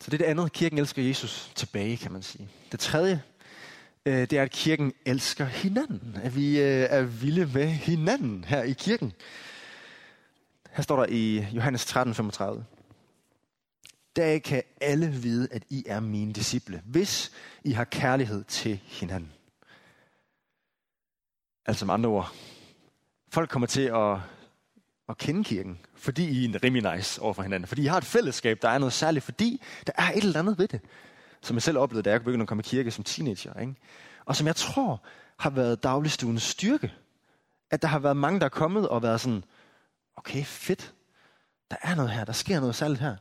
[0.00, 0.52] Så det er det andet.
[0.52, 2.48] Kirken elsker Jesus tilbage, kan man sige.
[2.72, 3.22] Det tredje
[4.06, 6.18] øh, det er, at kirken elsker hinanden.
[6.22, 9.12] At vi øh, er vilde med hinanden her i kirken.
[10.70, 12.64] Her står der i Johannes 13, 35.
[14.16, 17.32] Der kan alle vide, at I er mine disciple, hvis
[17.64, 19.32] I har kærlighed til hinanden.
[21.66, 22.32] Altså med andre ord.
[23.36, 24.18] Folk kommer til at,
[25.08, 27.68] at kende kirken, fordi I er rimelig nice over for hinanden.
[27.68, 30.58] Fordi I har et fællesskab, der er noget særligt, fordi der er et eller andet
[30.58, 30.80] ved det.
[31.40, 33.60] Som jeg selv oplevede, da jeg begyndte at komme i kirke som teenager.
[33.60, 33.74] Ikke?
[34.24, 35.02] Og som jeg tror
[35.38, 36.92] har været dagligstuens styrke.
[37.70, 39.44] At der har været mange, der er kommet og været sådan,
[40.16, 40.94] okay, fedt.
[41.70, 43.16] Der er noget her, der sker noget særligt her.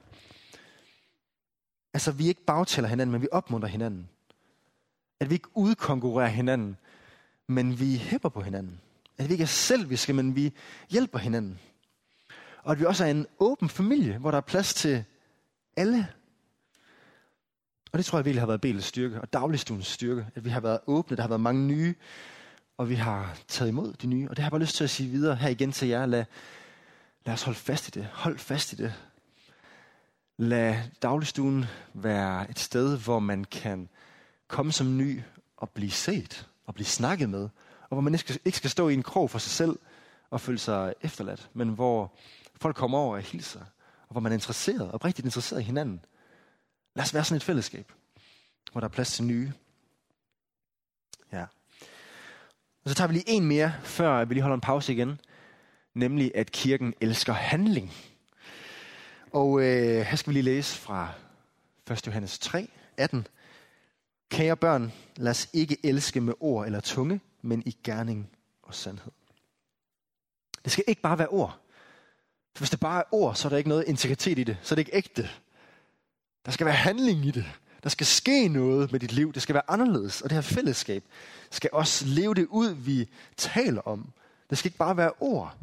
[1.94, 4.10] Altså, vi ikke bagtæller hinanden, men vi opmuntrer hinanden.
[5.20, 6.78] At vi ikke udkonkurrerer hinanden,
[7.48, 8.82] men vi hæpper på hinanden.
[9.18, 10.54] At vi ikke er selviske, men vi
[10.90, 11.60] hjælper hinanden.
[12.64, 15.04] Og at vi også er en åben familie, hvor der er plads til
[15.78, 16.08] alle.
[17.92, 20.28] Og det tror jeg virkelig har været Belets styrke, og dagligstuens styrke.
[20.36, 21.96] At vi har været åbne, der har været mange nye,
[22.78, 24.30] og vi har taget imod de nye.
[24.30, 26.06] Og det har jeg bare lyst til at sige videre her igen til jer.
[26.06, 26.26] Lad,
[27.26, 28.06] lad os holde fast i det.
[28.06, 28.94] Hold fast i det.
[30.38, 33.90] Lad dagligstuen være et sted, hvor man kan
[34.48, 35.22] komme som ny
[35.58, 37.50] og blive set og blive snakket med.
[37.96, 39.80] Og hvor man ikke skal, ikke skal stå i en krog for sig selv
[40.30, 42.18] og føle sig efterladt, men hvor
[42.56, 43.60] folk kommer over og hilser,
[44.08, 46.06] og hvor man er interesseret, og rigtig interesseret i hinanden.
[46.96, 47.92] Lad os være sådan et fællesskab,
[48.72, 49.54] hvor der er plads til nye.
[51.32, 51.46] Ja.
[52.84, 55.20] Og så tager vi lige en mere, før vi lige holder en pause igen.
[55.94, 57.94] Nemlig, at kirken elsker handling.
[59.32, 61.12] Og øh, her skal vi lige læse fra
[61.92, 62.08] 1.
[62.08, 63.28] Johannes 3, 18.
[64.30, 68.30] Kære børn, lad os ikke elske med ord eller tunge, men i gerning
[68.64, 69.12] og sandhed.
[70.64, 71.60] Det skal ikke bare være ord.
[72.56, 74.58] For hvis det bare er ord, så er der ikke noget integritet i det.
[74.62, 75.30] Så er det ikke ægte.
[76.46, 77.46] Der skal være handling i det.
[77.84, 79.34] Der skal ske noget med dit liv.
[79.34, 80.22] Det skal være anderledes.
[80.22, 81.04] Og det her fællesskab
[81.52, 84.12] skal også leve det ud, vi taler om.
[84.50, 85.58] Det skal ikke bare være ord.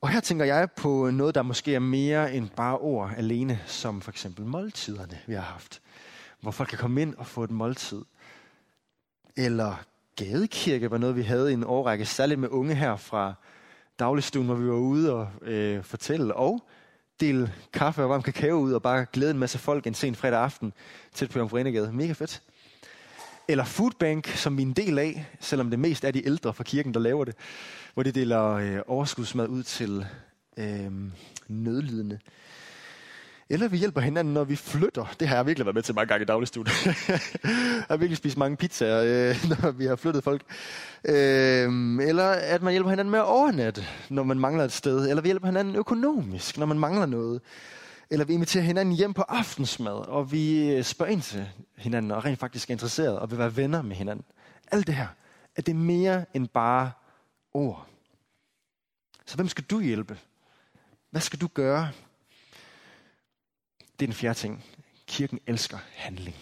[0.00, 4.00] Og her tænker jeg på noget, der måske er mere end bare ord alene, som
[4.00, 5.82] for eksempel måltiderne, vi har haft.
[6.40, 8.04] Hvor folk kan komme ind og få et måltid.
[9.36, 9.76] Eller
[10.16, 13.34] gadekirke var noget, vi havde i en årrække, særligt med unge her fra
[13.98, 16.34] dagligstuen, hvor vi var ude og øh, fortælle.
[16.34, 16.68] Og
[17.20, 20.40] dele kaffe og varm kakao ud og bare glæde en masse folk en sen fredag
[20.40, 20.72] aften
[21.14, 21.92] tæt på Jomfrenegade.
[21.92, 22.42] Mega fedt.
[23.48, 26.64] Eller Foodbank, som vi er en del af, selvom det mest er de ældre fra
[26.64, 27.34] kirken, der laver det,
[27.94, 30.06] hvor de deler øh, overskudsmad ud til
[30.56, 30.92] øh,
[31.48, 32.18] nødlidende.
[33.50, 35.14] Eller vi hjælper hinanden, når vi flytter.
[35.20, 36.66] Det har jeg virkelig været med til mange gange i dagligstuen.
[37.06, 37.20] jeg
[37.88, 40.42] har virkelig spist mange pizzaer, øh, når vi har flyttet folk.
[41.04, 41.14] Øh,
[42.08, 45.08] eller at man hjælper hinanden med at overnatte, når man mangler et sted.
[45.08, 47.40] Eller vi hjælper hinanden økonomisk, når man mangler noget.
[48.10, 52.24] Eller vi inviterer hinanden hjem på aftensmad, og vi øh, spørger ind til hinanden, og
[52.24, 54.26] rent faktisk er interesseret, og vil være venner med hinanden.
[54.72, 55.06] Alt det her,
[55.56, 56.90] at det er mere end bare
[57.54, 57.86] ord.
[59.26, 60.18] Så hvem skal du hjælpe?
[61.10, 61.88] Hvad skal du gøre?
[63.98, 64.64] Det er den fjerde ting.
[65.06, 66.36] Kirken elsker handling.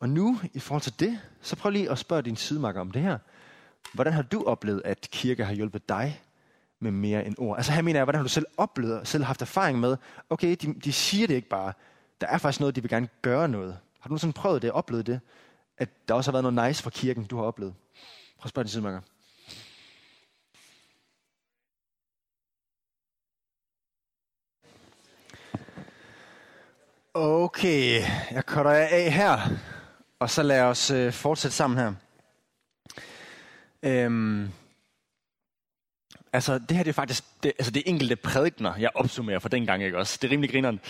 [0.00, 3.02] Og nu, i forhold til det, så prøv lige at spørge din sidemakker om det
[3.02, 3.18] her.
[3.94, 6.22] Hvordan har du oplevet, at kirke har hjulpet dig
[6.80, 7.56] med mere end ord?
[7.56, 9.96] Altså her mener jeg, hvordan har du selv oplevet, selv haft erfaring med,
[10.30, 11.72] okay, de, de siger det ikke bare.
[12.20, 13.78] Der er faktisk noget, de vil gerne gøre noget.
[14.00, 15.20] Har du nogensinde prøvet det, oplevet det?
[15.78, 17.74] At der også har været noget nice fra kirken, du har oplevet?
[18.38, 19.00] Prøv at spørge din sidemakker.
[27.14, 29.38] Okay, jeg cutter af her,
[30.18, 31.92] og så lad os øh, fortsætte sammen her.
[33.82, 34.50] Øhm,
[36.32, 39.66] altså, det her det er faktisk det, altså det enkelte prædikner, jeg opsummerer for den
[39.66, 40.18] gang, ikke også?
[40.22, 40.80] Det er rimelig grineren.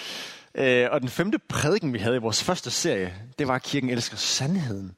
[0.54, 3.90] Øh, og den femte prædiken, vi havde i vores første serie, det var, at kirken
[3.90, 4.96] elsker sandheden,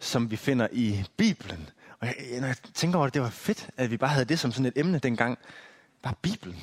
[0.00, 1.70] som vi finder i Bibelen.
[2.00, 4.38] Og jeg, når jeg tænker over det, det var fedt, at vi bare havde det
[4.38, 5.38] som sådan et emne dengang.
[6.02, 6.62] Bare Bibelen.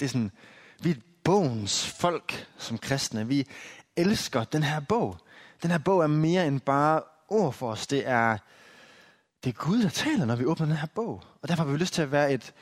[0.00, 0.30] Det er sådan,
[0.82, 3.28] vi er bogens folk som kristne.
[3.28, 3.46] Vi
[3.96, 5.16] elsker den her bog.
[5.62, 7.86] Den her bog er mere end bare ord for os.
[7.86, 8.38] Det er,
[9.44, 11.22] det er Gud, der taler, når vi åbner den her bog.
[11.42, 12.52] Og derfor har vi lyst til at være et,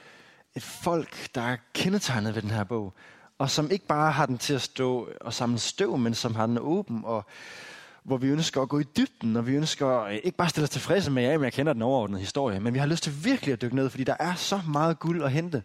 [0.55, 2.94] et folk, der er kendetegnet ved den her bog.
[3.38, 6.46] Og som ikke bare har den til at stå og samle støv, men som har
[6.46, 7.25] den åben, og
[8.03, 10.64] hvor vi ønsker at gå i dybden, og vi ønsker øh, ikke bare at stille
[10.64, 13.53] os tilfredse med, at jeg kender den overordnede historie, men vi har lyst til virkelig
[13.53, 15.62] at dykke ned, fordi der er så meget guld at hente,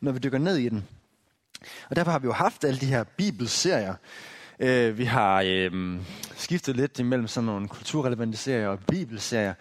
[0.00, 0.88] når vi dykker ned i den.
[1.90, 3.94] Og derfor har vi jo haft alle de her bibelserier.
[4.60, 6.00] Øh, vi har øh,
[6.36, 9.54] skiftet lidt imellem sådan nogle kulturrelevante serier og bibelserier,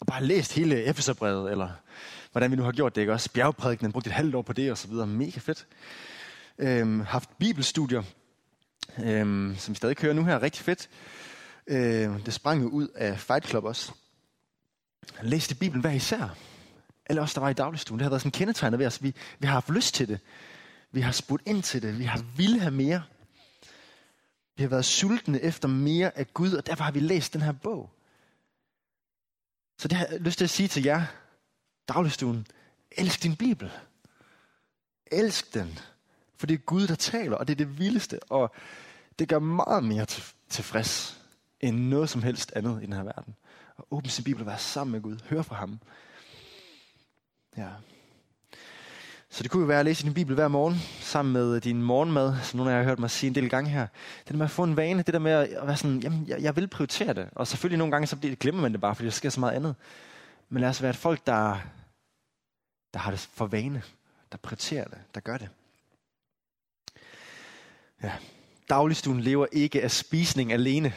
[0.00, 1.70] og bare læst hele Efeserbrevet, eller
[2.32, 3.30] hvordan vi nu har gjort det, ikke også?
[3.32, 5.06] Bjergprædikenen, brugt et halvt år på det, og så videre.
[5.06, 5.66] Mega fedt.
[6.58, 8.02] Øh, haft bibelstudier,
[9.04, 10.88] øh, som vi stadig kører nu her, rigtig fedt.
[11.66, 13.92] Øh, det sprang jo ud af Fight Club også.
[15.22, 16.36] Læste Bibelen hver især.
[17.06, 17.98] Alle os, der var i dagligstuen.
[17.98, 19.02] Det har været sådan kendetegnet ved os.
[19.02, 20.20] Vi, vi har haft lyst til det.
[20.90, 21.98] Vi har spurgt ind til det.
[21.98, 23.02] Vi har ville have mere.
[24.56, 27.52] Vi har været sultne efter mere af Gud, og derfor har vi læst den her
[27.52, 27.90] bog.
[29.78, 31.04] Så det har jeg lyst til at sige til jer,
[31.88, 32.46] dagligstuen.
[32.90, 33.70] Elsk din Bibel.
[35.06, 35.78] Elsk den.
[36.36, 38.22] For det er Gud, der taler, og det er det vildeste.
[38.22, 38.54] Og
[39.18, 40.06] det gør meget mere
[40.48, 41.20] tilfreds
[41.60, 43.36] end noget som helst andet i den her verden.
[43.76, 45.18] Og åbne sin Bibel og være sammen med Gud.
[45.24, 45.80] Hør fra ham.
[47.56, 47.70] Ja.
[49.30, 52.36] Så det kunne jo være at læse din Bibel hver morgen, sammen med din morgenmad,
[52.42, 53.86] som nogle af jer har hørt mig sige en del gange her.
[54.18, 56.42] Det der med at få en vane, det der med at være sådan, jamen, jeg,
[56.42, 57.28] jeg vil prioritere det.
[57.32, 59.40] Og selvfølgelig nogle gange, så bliver det, glemmer man det bare, fordi der sker så
[59.40, 59.74] meget andet.
[60.48, 61.58] Men lad os være et folk, der,
[62.94, 63.82] der har det for vane,
[64.32, 65.48] der prioriterer det, der gør det.
[68.02, 68.12] Ja.
[68.68, 70.92] Dagligstuen lever ikke af spisning alene,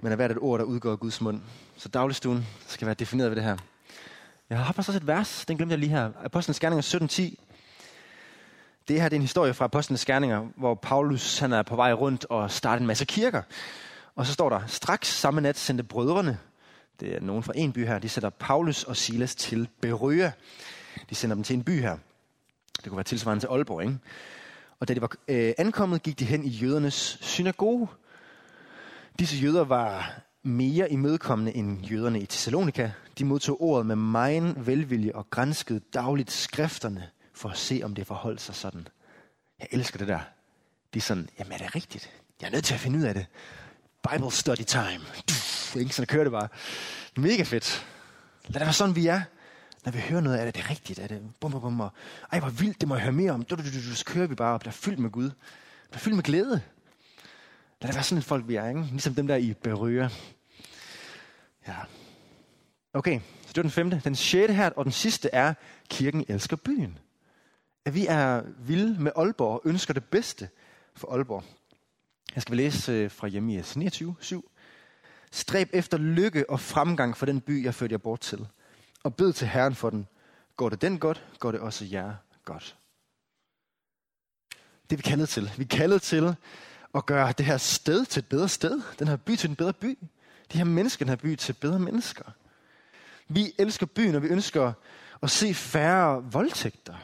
[0.00, 1.40] men af hvert et ord, der udgår af Guds mund.
[1.76, 3.56] Så dagligstuen skal være defineret ved det her.
[4.50, 6.10] Jeg har faktisk også et vers, den glemte jeg lige her.
[6.24, 7.44] Apostlenes Gerninger 17.10.
[8.88, 11.92] Det her det er en historie fra Apostlenes Gerninger, hvor Paulus han er på vej
[11.92, 13.42] rundt og starter en masse kirker.
[14.14, 16.38] Og så står der, straks samme nat sendte brødrene,
[17.00, 20.30] det er nogen fra en by her, de sætter Paulus og Silas til Berøa.
[21.10, 21.96] De sender dem til en by her.
[22.76, 23.98] Det kunne være tilsvarende til Aalborg, ikke?
[24.80, 27.88] Og da de var øh, ankommet, gik de hen i jødernes synagoge.
[29.18, 32.90] Disse jøder var mere imødekommende end jøderne i Thessalonika.
[33.18, 38.06] De modtog ordet med megen velvilje og grænskede dagligt skrifterne for at se, om det
[38.06, 38.88] forholdt sig sådan.
[39.58, 40.20] Jeg elsker det der.
[40.94, 42.10] De er sådan, jamen er det rigtigt?
[42.40, 43.26] Jeg er nødt til at finde ud af det.
[44.10, 45.04] Bible study time.
[45.28, 45.94] Duff, ikke?
[45.94, 46.48] Så kører det bare.
[47.16, 47.86] Mega fedt.
[48.48, 49.22] Lad det være sådan, vi er.
[49.84, 50.98] Når vi hører noget af det, er det rigtigt?
[50.98, 51.92] Er det bum, bum, bum, og,
[52.32, 53.42] ej, hvor vildt, det må jeg høre mere om.
[53.42, 55.30] Du, du, du, du, så kører vi bare og bliver fyldt med Gud.
[55.90, 56.60] Bliver fyldt med glæde.
[57.80, 58.80] Lad det være sådan et folk, vi er, ikke?
[58.80, 60.08] Ligesom dem der i Berøa.
[61.68, 61.76] Ja.
[62.92, 64.00] Okay, så det var den femte.
[64.04, 65.54] Den sjette her, og den sidste er,
[65.90, 66.98] kirken elsker byen.
[67.84, 70.48] At vi er vilde med Aalborg og ønsker det bedste
[70.96, 71.44] for Aalborg.
[72.34, 74.50] Jeg skal læse øh, fra hjemme i 29, 7.
[75.30, 78.46] Stræb efter lykke og fremgang for den by, jeg førte jer bort til.
[79.02, 80.06] Og bed til Herren for den.
[80.56, 82.14] Går det den godt, går det også jer
[82.44, 82.76] godt.
[84.82, 85.50] Det er vi kaldet til.
[85.56, 86.36] Vi er kaldet til
[86.94, 88.80] at gøre det her sted til et bedre sted.
[88.98, 89.98] Den her by til en bedre by.
[90.52, 92.24] De her mennesker, den her by til bedre mennesker.
[93.28, 94.72] Vi elsker byen, og vi ønsker
[95.22, 96.94] at se færre voldtægter.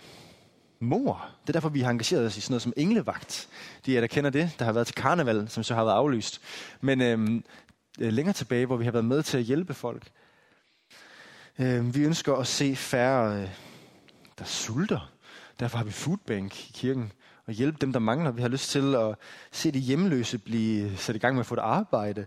[0.80, 1.26] Mor.
[1.42, 3.48] Det er derfor, vi har engageret os i sådan noget som englevagt.
[3.86, 6.40] De er der kender det, der har været til karneval, som så har været aflyst.
[6.80, 7.44] Men øhm,
[8.00, 10.10] øh, længere tilbage, hvor vi har været med til at hjælpe folk.
[11.58, 13.48] Øhm, vi ønsker at se færre, øh,
[14.38, 15.10] der sulter.
[15.60, 17.12] Derfor har vi foodbank i kirken
[17.46, 18.30] og hjælpe dem, der mangler.
[18.30, 19.16] Vi har lyst til at
[19.52, 22.26] se de hjemløse blive sat i gang med at få et arbejde,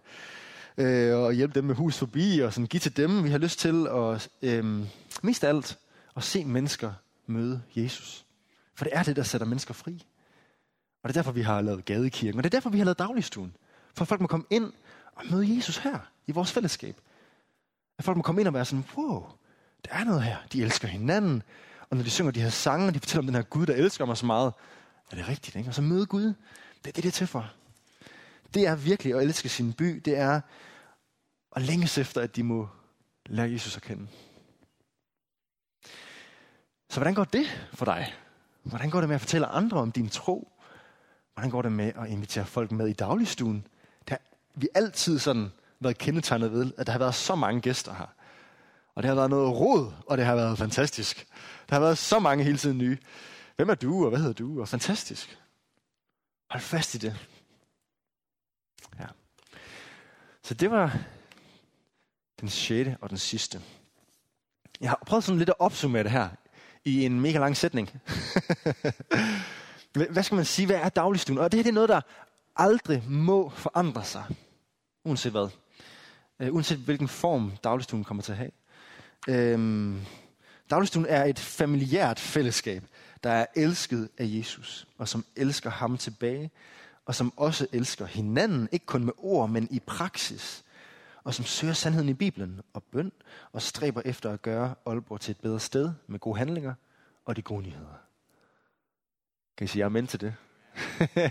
[0.77, 3.23] øh, og hjælpe dem med hus forbi, og sådan give til dem.
[3.23, 4.86] Vi har lyst til at, øh,
[5.21, 5.77] mest af alt,
[6.15, 6.93] at se mennesker
[7.27, 8.25] møde Jesus.
[8.75, 10.06] For det er det, der sætter mennesker fri.
[11.03, 12.99] Og det er derfor, vi har lavet gadekirken, og det er derfor, vi har lavet
[12.99, 13.56] dagligstuen.
[13.95, 14.73] For at folk må komme ind
[15.15, 16.95] og møde Jesus her, i vores fællesskab.
[17.97, 19.25] At folk må komme ind og være sådan, wow,
[19.86, 20.38] der er noget her.
[20.53, 21.43] De elsker hinanden.
[21.89, 23.73] Og når de synger de her sange, og de fortæller om den her Gud, der
[23.73, 24.53] elsker mig så meget,
[25.12, 25.70] er det rigtigt, ikke?
[25.70, 26.24] Og så møde Gud.
[26.24, 27.54] Det er det, det er til for.
[28.54, 30.02] Det er virkelig at elske sin by.
[30.06, 30.41] Det er
[31.56, 32.70] at længes efter, at de må
[33.26, 34.08] lære Jesus at kende.
[36.89, 38.13] Så hvordan går det for dig?
[38.63, 40.52] Hvordan går det med at fortælle andre om din tro?
[41.34, 43.67] Hvordan går det med at invitere folk med i dagligstuen?
[44.00, 44.20] Det har
[44.56, 48.08] vi altid sådan været kendetegnet ved, at der har været så mange gæster her.
[48.96, 51.28] Og det har været noget rod, og det har været fantastisk.
[51.70, 52.98] Der har været så mange hele tiden nye.
[53.58, 54.62] Hvem er du, og hvad hedder du?
[54.62, 55.39] Og fantastisk.
[56.50, 57.28] Hold fast i det.
[59.00, 59.06] Ja.
[60.43, 61.00] Så det var
[62.41, 63.62] den sjette og den sidste.
[64.82, 66.30] Jeg har prøvet sådan lidt at opsummere det her
[66.86, 67.89] i en mega lang sætning.
[70.12, 70.65] Hvad skal man sige?
[70.65, 71.39] Hvad er dagligstuen?
[71.39, 72.02] Og det her det er noget, der
[72.56, 74.24] aldrig må forandre sig.
[75.06, 75.50] Uanset hvad.
[76.39, 79.56] Uh, uanset hvilken form dagligstuen kommer til at have.
[79.56, 79.96] Uh,
[80.70, 82.84] dagligstuen er et familiært fællesskab,
[83.23, 86.51] der er elsket af Jesus, og som elsker ham tilbage,
[87.06, 90.63] og som også elsker hinanden, ikke kun med ord, men i praksis,
[91.23, 93.12] og som søger sandheden i Bibelen og bøn,
[93.53, 96.73] og stræber efter at gøre Aalborg til et bedre sted med gode handlinger
[97.25, 97.97] og de gode nyheder.
[99.58, 100.36] Kan I sige amen til det?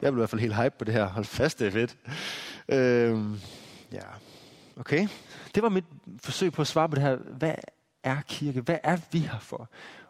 [0.00, 1.04] Jeg bliver i hvert fald helt hype på det her.
[1.04, 1.96] Hold fast, det er fedt.
[2.68, 3.40] Øhm,
[3.92, 4.02] ja,
[4.76, 5.08] okay.
[5.54, 5.84] Det var mit
[6.18, 7.16] forsøg på at svare på det her.
[7.16, 7.54] Hvad
[8.02, 8.60] er kirke?
[8.60, 9.68] Hvad er vi her for?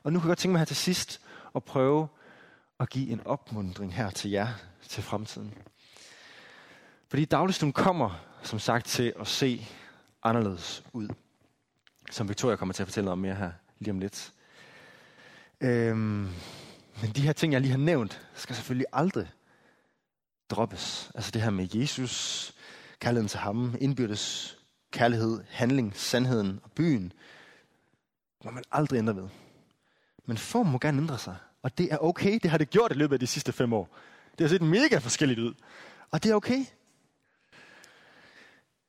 [0.09, 1.21] Og nu kan jeg godt tænke mig her til sidst
[1.55, 2.09] at prøve
[2.81, 4.49] at give en opmundring her til jer
[4.89, 5.55] til fremtiden.
[7.09, 9.67] Fordi dagligstuen kommer, som sagt, til at se
[10.23, 11.09] anderledes ud.
[12.11, 14.33] Som Victoria kommer til at fortælle om mere her lige om lidt.
[15.61, 16.29] Øhm,
[17.03, 19.31] men de her ting, jeg lige har nævnt, skal selvfølgelig aldrig
[20.51, 21.11] droppes.
[21.15, 22.55] Altså det her med Jesus,
[23.01, 24.59] kærligheden til ham, indbyrdes
[24.91, 27.13] kærlighed, handling, sandheden og byen,
[28.45, 29.29] må man aldrig ændre ved.
[30.29, 31.37] Men form må gerne ændre sig.
[31.63, 32.39] Og det er okay.
[32.43, 33.97] Det har det gjort i løbet af de sidste fem år.
[34.39, 35.55] Det har set mega forskelligt ud.
[36.11, 36.65] Og det er okay.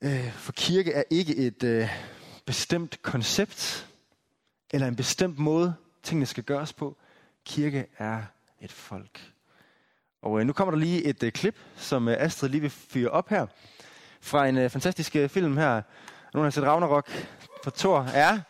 [0.01, 1.89] Øh, for kirke er ikke et øh,
[2.45, 3.87] bestemt koncept,
[4.71, 6.97] eller en bestemt måde, tingene skal gøres på.
[7.45, 8.21] Kirke er
[8.61, 9.31] et folk.
[10.21, 13.09] Og øh, nu kommer der lige et øh, klip, som øh, Astrid lige vil fyre
[13.09, 13.45] op her,
[14.21, 15.81] fra en øh, fantastisk øh, film her.
[16.33, 17.09] Nogen har set Ragnarok
[17.63, 18.07] på Thor.
[18.13, 18.41] Ja.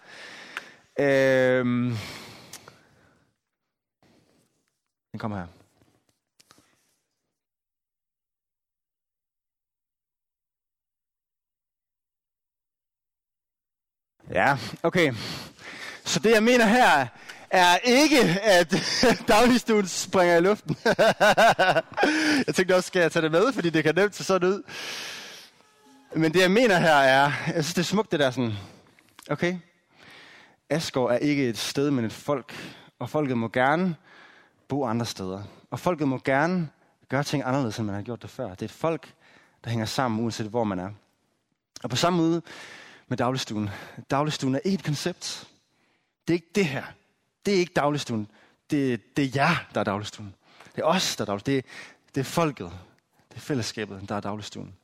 [0.99, 1.93] Øh,
[5.19, 5.47] den kommer her.
[14.34, 15.13] Ja, okay.
[16.05, 17.08] Så det jeg mener her
[17.49, 18.75] er ikke, at
[19.27, 20.77] dagligstuen springer i luften.
[22.47, 24.63] jeg tænkte også, skal jeg tage det med, fordi det kan nemt se sådan ud.
[26.15, 28.53] Men det jeg mener her er, jeg synes det er smukt det der sådan,
[29.29, 29.58] okay,
[30.69, 32.53] Asgård er ikke et sted, men et folk,
[32.99, 33.95] og folket må gerne
[34.69, 35.43] bo andre steder.
[35.69, 36.69] Og folket må gerne
[37.10, 38.49] gøre ting anderledes, end man har gjort det før.
[38.49, 39.13] Det er et folk,
[39.63, 40.89] der hænger sammen, uanset hvor man er.
[41.84, 42.41] Og på samme måde
[43.08, 43.69] med dagligstuen.
[44.12, 45.47] Dagligstuen er ikke et koncept.
[46.27, 46.84] Det er ikke det her.
[47.45, 48.27] Det er ikke dagligstuen.
[48.71, 50.36] Det, det er jer, der er dagligstuen.
[50.75, 51.55] Det er os, der er dagligstuen.
[51.55, 51.65] Det,
[52.15, 52.71] det er folket.
[53.29, 54.75] Det er fællesskabet, der er dagligstuen.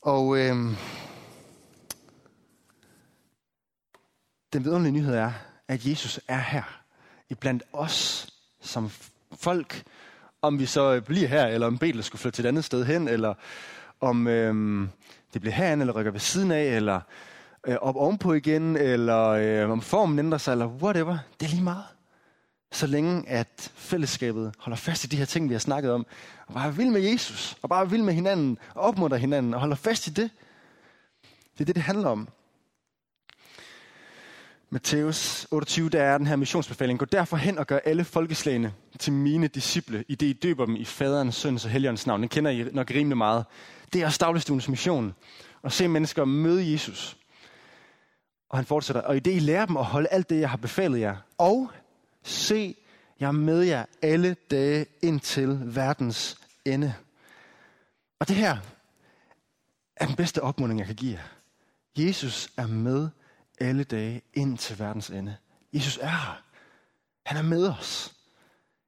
[0.00, 0.76] Og øhm,
[4.52, 5.32] den vidunderlige nyhed er,
[5.68, 6.85] at Jesus er her
[7.30, 8.28] i blandt os
[8.60, 8.90] som
[9.38, 9.82] folk,
[10.42, 13.08] om vi så bliver her, eller om Betel skulle flytte til et andet sted hen,
[13.08, 13.34] eller
[14.00, 14.88] om øhm,
[15.32, 17.00] det bliver herinde, eller rykker ved siden af, eller
[17.66, 21.18] øh, op ovenpå igen, eller øh, om formen ændrer sig, eller whatever.
[21.40, 21.84] Det er lige meget.
[22.72, 26.06] Så længe at fællesskabet holder fast i de her ting, vi har snakket om,
[26.46, 29.76] og bare vil med Jesus, og bare vil med hinanden, og opmuntrer hinanden, og holder
[29.76, 30.30] fast i det.
[31.52, 32.28] Det er det, det handler om.
[34.70, 36.98] Matthæus 28, der er den her missionsbefaling.
[36.98, 40.76] Gå derfor hen og gør alle folkeslagene til mine disciple, i det I døber dem
[40.76, 42.20] i faderens, søns og helligåndens navn.
[42.20, 43.44] Den kender I nok rimelig meget.
[43.92, 45.14] Det er stavlestuens mission.
[45.64, 47.16] At se mennesker møde Jesus.
[48.48, 49.02] Og han fortsætter.
[49.02, 51.16] Og i det I lærer dem at holde alt det, jeg har befalet jer.
[51.38, 51.70] Og
[52.22, 52.76] se,
[53.20, 56.94] jeg er med jer alle dage indtil verdens ende.
[58.18, 58.56] Og det her
[59.96, 61.22] er den bedste opmuntring, jeg kan give jer.
[62.06, 63.08] Jesus er med
[63.58, 65.36] alle dage ind til verdens ende.
[65.72, 66.42] Jesus er her.
[67.26, 68.14] Han er med os.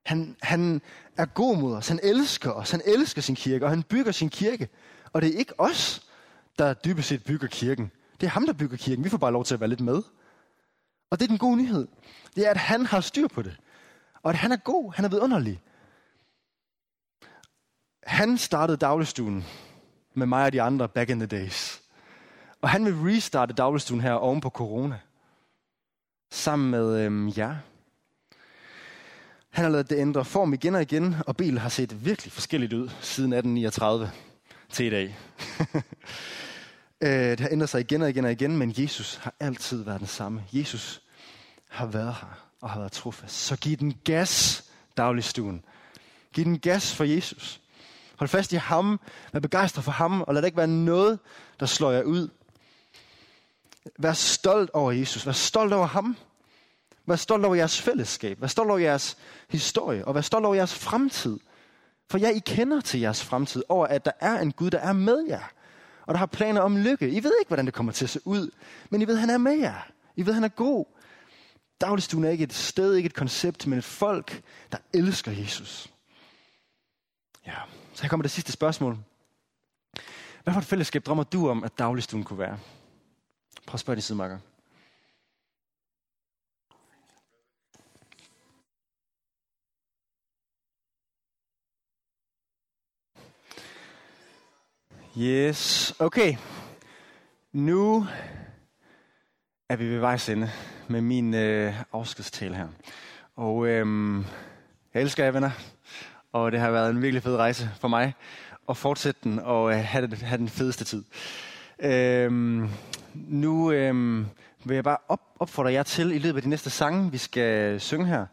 [0.06, 0.82] Han, han
[1.16, 1.88] er god mod os.
[1.88, 2.70] Han elsker os.
[2.70, 4.68] Han elsker sin kirke, og han bygger sin kirke.
[5.12, 6.02] Og det er ikke os,
[6.58, 7.90] der dybest set bygger kirken.
[8.20, 9.04] Det er ham, der bygger kirken.
[9.04, 10.02] Vi får bare lov til at være lidt med.
[11.10, 11.88] Og det er den gode nyhed.
[12.36, 13.56] Det er, at han har styr på det.
[14.22, 14.92] Og at han er god.
[14.94, 15.60] Han er vidunderlig.
[18.02, 19.44] Han startede dagligstuen
[20.14, 21.77] med mig og de andre back in the days.
[22.62, 24.98] Og han vil restarte dagligstuen her oven på corona.
[26.30, 27.56] Sammen med øhm, jer.
[29.50, 32.72] Han har lavet det ændre form igen og igen, og bilen har set virkelig forskelligt
[32.72, 34.10] ud siden 1839
[34.68, 35.18] til i dag.
[37.00, 40.00] Øh, det har ændret sig igen og igen og igen, men Jesus har altid været
[40.00, 40.44] den samme.
[40.52, 41.02] Jesus
[41.68, 43.34] har været her og har været trofast.
[43.34, 44.64] Så giv den gas
[44.96, 45.64] dagligstuen.
[46.32, 47.60] Giv den gas for Jesus.
[48.16, 49.00] Hold fast i ham.
[49.32, 51.18] Vær begejstret for ham, og lad det ikke være noget,
[51.60, 52.28] der slår jer ud.
[53.98, 55.26] Vær stolt over Jesus.
[55.26, 56.16] Vær stolt over ham.
[57.06, 58.40] Vær stolt over jeres fællesskab.
[58.40, 59.16] Vær stolt over jeres
[59.48, 60.04] historie.
[60.04, 61.38] Og vær stolt over jeres fremtid.
[62.10, 64.92] For ja, I kender til jeres fremtid over, at der er en Gud, der er
[64.92, 65.50] med jer.
[66.06, 67.08] Og der har planer om lykke.
[67.08, 68.50] I ved ikke, hvordan det kommer til at se ud.
[68.90, 69.86] Men I ved, han er med jer.
[70.16, 70.84] I ved, han er god.
[71.80, 75.90] Dagligstuen er ikke et sted, ikke et koncept, men et folk, der elsker Jesus.
[77.46, 77.54] Ja,
[77.94, 78.98] så her kommer det sidste spørgsmål.
[80.44, 82.58] Hvad for et fællesskab drømmer du om, at dagligstuen kunne være?
[83.66, 84.38] Prøv at spørge din sidemarker.
[95.20, 96.36] Yes, okay.
[97.52, 98.06] Nu
[99.68, 100.50] er vi ved vejs ende
[100.88, 102.68] med min øh, afskedstale her.
[103.36, 104.24] Og øhm,
[104.94, 105.50] jeg elsker jer, venner.
[106.32, 108.14] Og det har været en virkelig fed rejse for mig
[108.68, 111.04] at fortsætte den og øh, have, det, have den fedeste tid.
[111.78, 112.68] Øhm,
[113.28, 114.26] nu øhm,
[114.64, 117.80] vil jeg bare op, opfordre jer til i løbet af de næste sange, vi skal
[117.80, 118.26] synge her,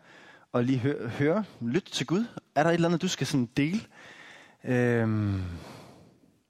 [0.51, 2.25] og lige høre, høre lytte til Gud.
[2.55, 3.79] Er der et eller andet, du skal sådan dele?
[4.63, 5.41] Øhm,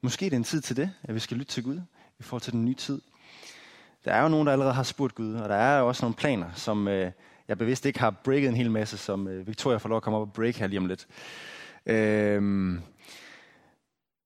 [0.06, 1.82] Måske det er en tid til det, at vi skal lytte til Gud
[2.20, 3.02] i forhold til den nye tid.
[4.06, 6.16] Der er jo nogen, der allerede har spurgt Gud, og der er jo også nogle
[6.16, 7.12] planer, som øh,
[7.48, 10.18] jeg bevidst ikke har breaket en hel masse, som øh, Victoria får lov at komme
[10.18, 11.08] op og break her lige om lidt.
[11.86, 12.82] Øhm,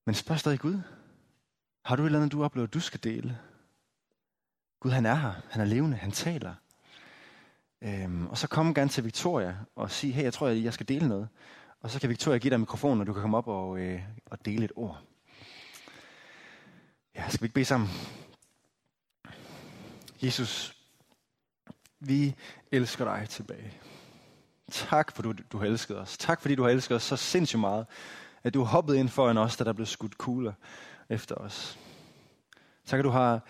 [0.05, 0.79] men spørg stadig Gud.
[1.85, 3.37] Har du et eller andet, du oplever, du skal dele?
[4.79, 5.33] Gud, han er her.
[5.49, 5.97] Han er levende.
[5.97, 6.53] Han taler.
[7.81, 11.07] Øhm, og så kom gerne til Victoria og sige, hey, jeg tror, jeg skal dele
[11.07, 11.27] noget.
[11.81, 14.45] Og så kan Victoria give dig mikrofonen, og du kan komme op og, øh, og
[14.45, 15.01] dele et ord.
[17.15, 17.89] Ja, skal vi ikke bede sammen?
[20.21, 20.75] Jesus,
[21.99, 22.35] vi
[22.71, 23.73] elsker dig tilbage.
[24.71, 26.17] Tak, for du, du har elsket os.
[26.17, 27.85] Tak, fordi du har elsket os så sindssygt meget,
[28.43, 30.53] at du har hoppet ind foran os, da der blev skudt kugler
[31.09, 31.79] efter os.
[32.85, 33.41] Tak, at du har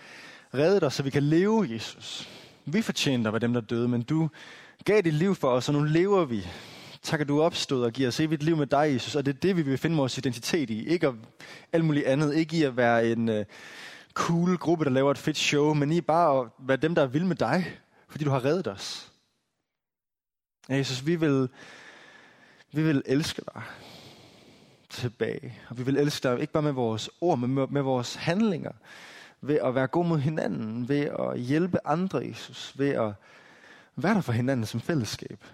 [0.54, 2.28] reddet os, så vi kan leve, Jesus.
[2.64, 4.28] Vi fortjente at være dem, der døde, men du
[4.84, 6.46] gav dit liv for os, og nu lever vi.
[7.02, 9.16] Tak, at du opstod og giver os evigt liv med dig, Jesus.
[9.16, 10.88] Og det er det, vi vil finde vores identitet i.
[10.88, 11.12] Ikke
[11.72, 12.34] alt muligt andet.
[12.34, 13.44] Ikke i at være en uh,
[14.14, 17.06] cool gruppe, der laver et fedt show, men i bare at være dem, der er
[17.06, 17.78] vilde med dig,
[18.08, 19.12] fordi du har reddet os.
[20.68, 21.48] Ja, Jesus, vi vil,
[22.72, 23.62] vi vil elske dig
[24.90, 25.58] tilbage.
[25.68, 28.72] Og vi vil elske dig ikke bare med vores ord, men med, med vores handlinger.
[29.42, 30.88] Ved at være god mod hinanden.
[30.88, 32.78] Ved at hjælpe andre, Jesus.
[32.78, 33.12] Ved at
[33.96, 35.44] være der for hinanden som fællesskab.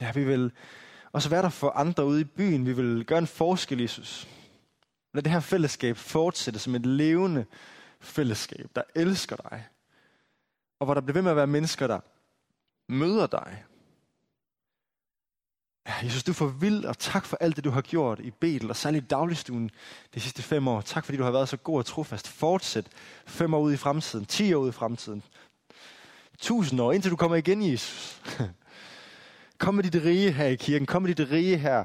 [0.00, 0.52] Ja, vi vil
[1.12, 2.66] også være der for andre ude i byen.
[2.66, 4.28] Vi vil gøre en forskel, Jesus.
[5.14, 7.44] Lad det her fællesskab fortsætte som et levende
[8.00, 9.66] fællesskab, der elsker dig.
[10.78, 12.00] Og hvor der bliver ved med at være mennesker, der
[12.88, 13.64] møder dig.
[15.86, 18.70] Jesus, du er for vild, og tak for alt det, du har gjort i Betel,
[18.70, 19.70] og særligt i dagligstuen
[20.14, 20.80] de sidste fem år.
[20.80, 22.28] Tak, fordi du har været så god og trofast.
[22.28, 22.86] Fortsæt
[23.26, 25.22] fem år ud i fremtiden, ti år ud i fremtiden,
[26.38, 28.22] tusind år, indtil du kommer igen, Jesus.
[29.58, 30.86] Kom med dit rige her i kirken.
[30.86, 31.84] Kom med dit rige her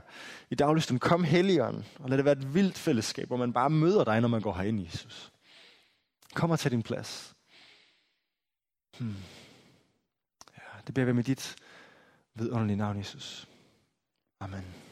[0.50, 1.00] i dagligstuen.
[1.00, 1.86] Kom helligånden.
[2.00, 4.54] Og lad det være et vildt fællesskab, hvor man bare møder dig, når man går
[4.54, 5.32] herind, Jesus.
[6.34, 7.36] Kom og tag din plads.
[8.98, 9.16] Hmm.
[10.58, 11.56] Ja, det beder vi med dit
[12.36, 13.48] vidunderlige navn, Jesus.
[14.40, 14.87] Amen.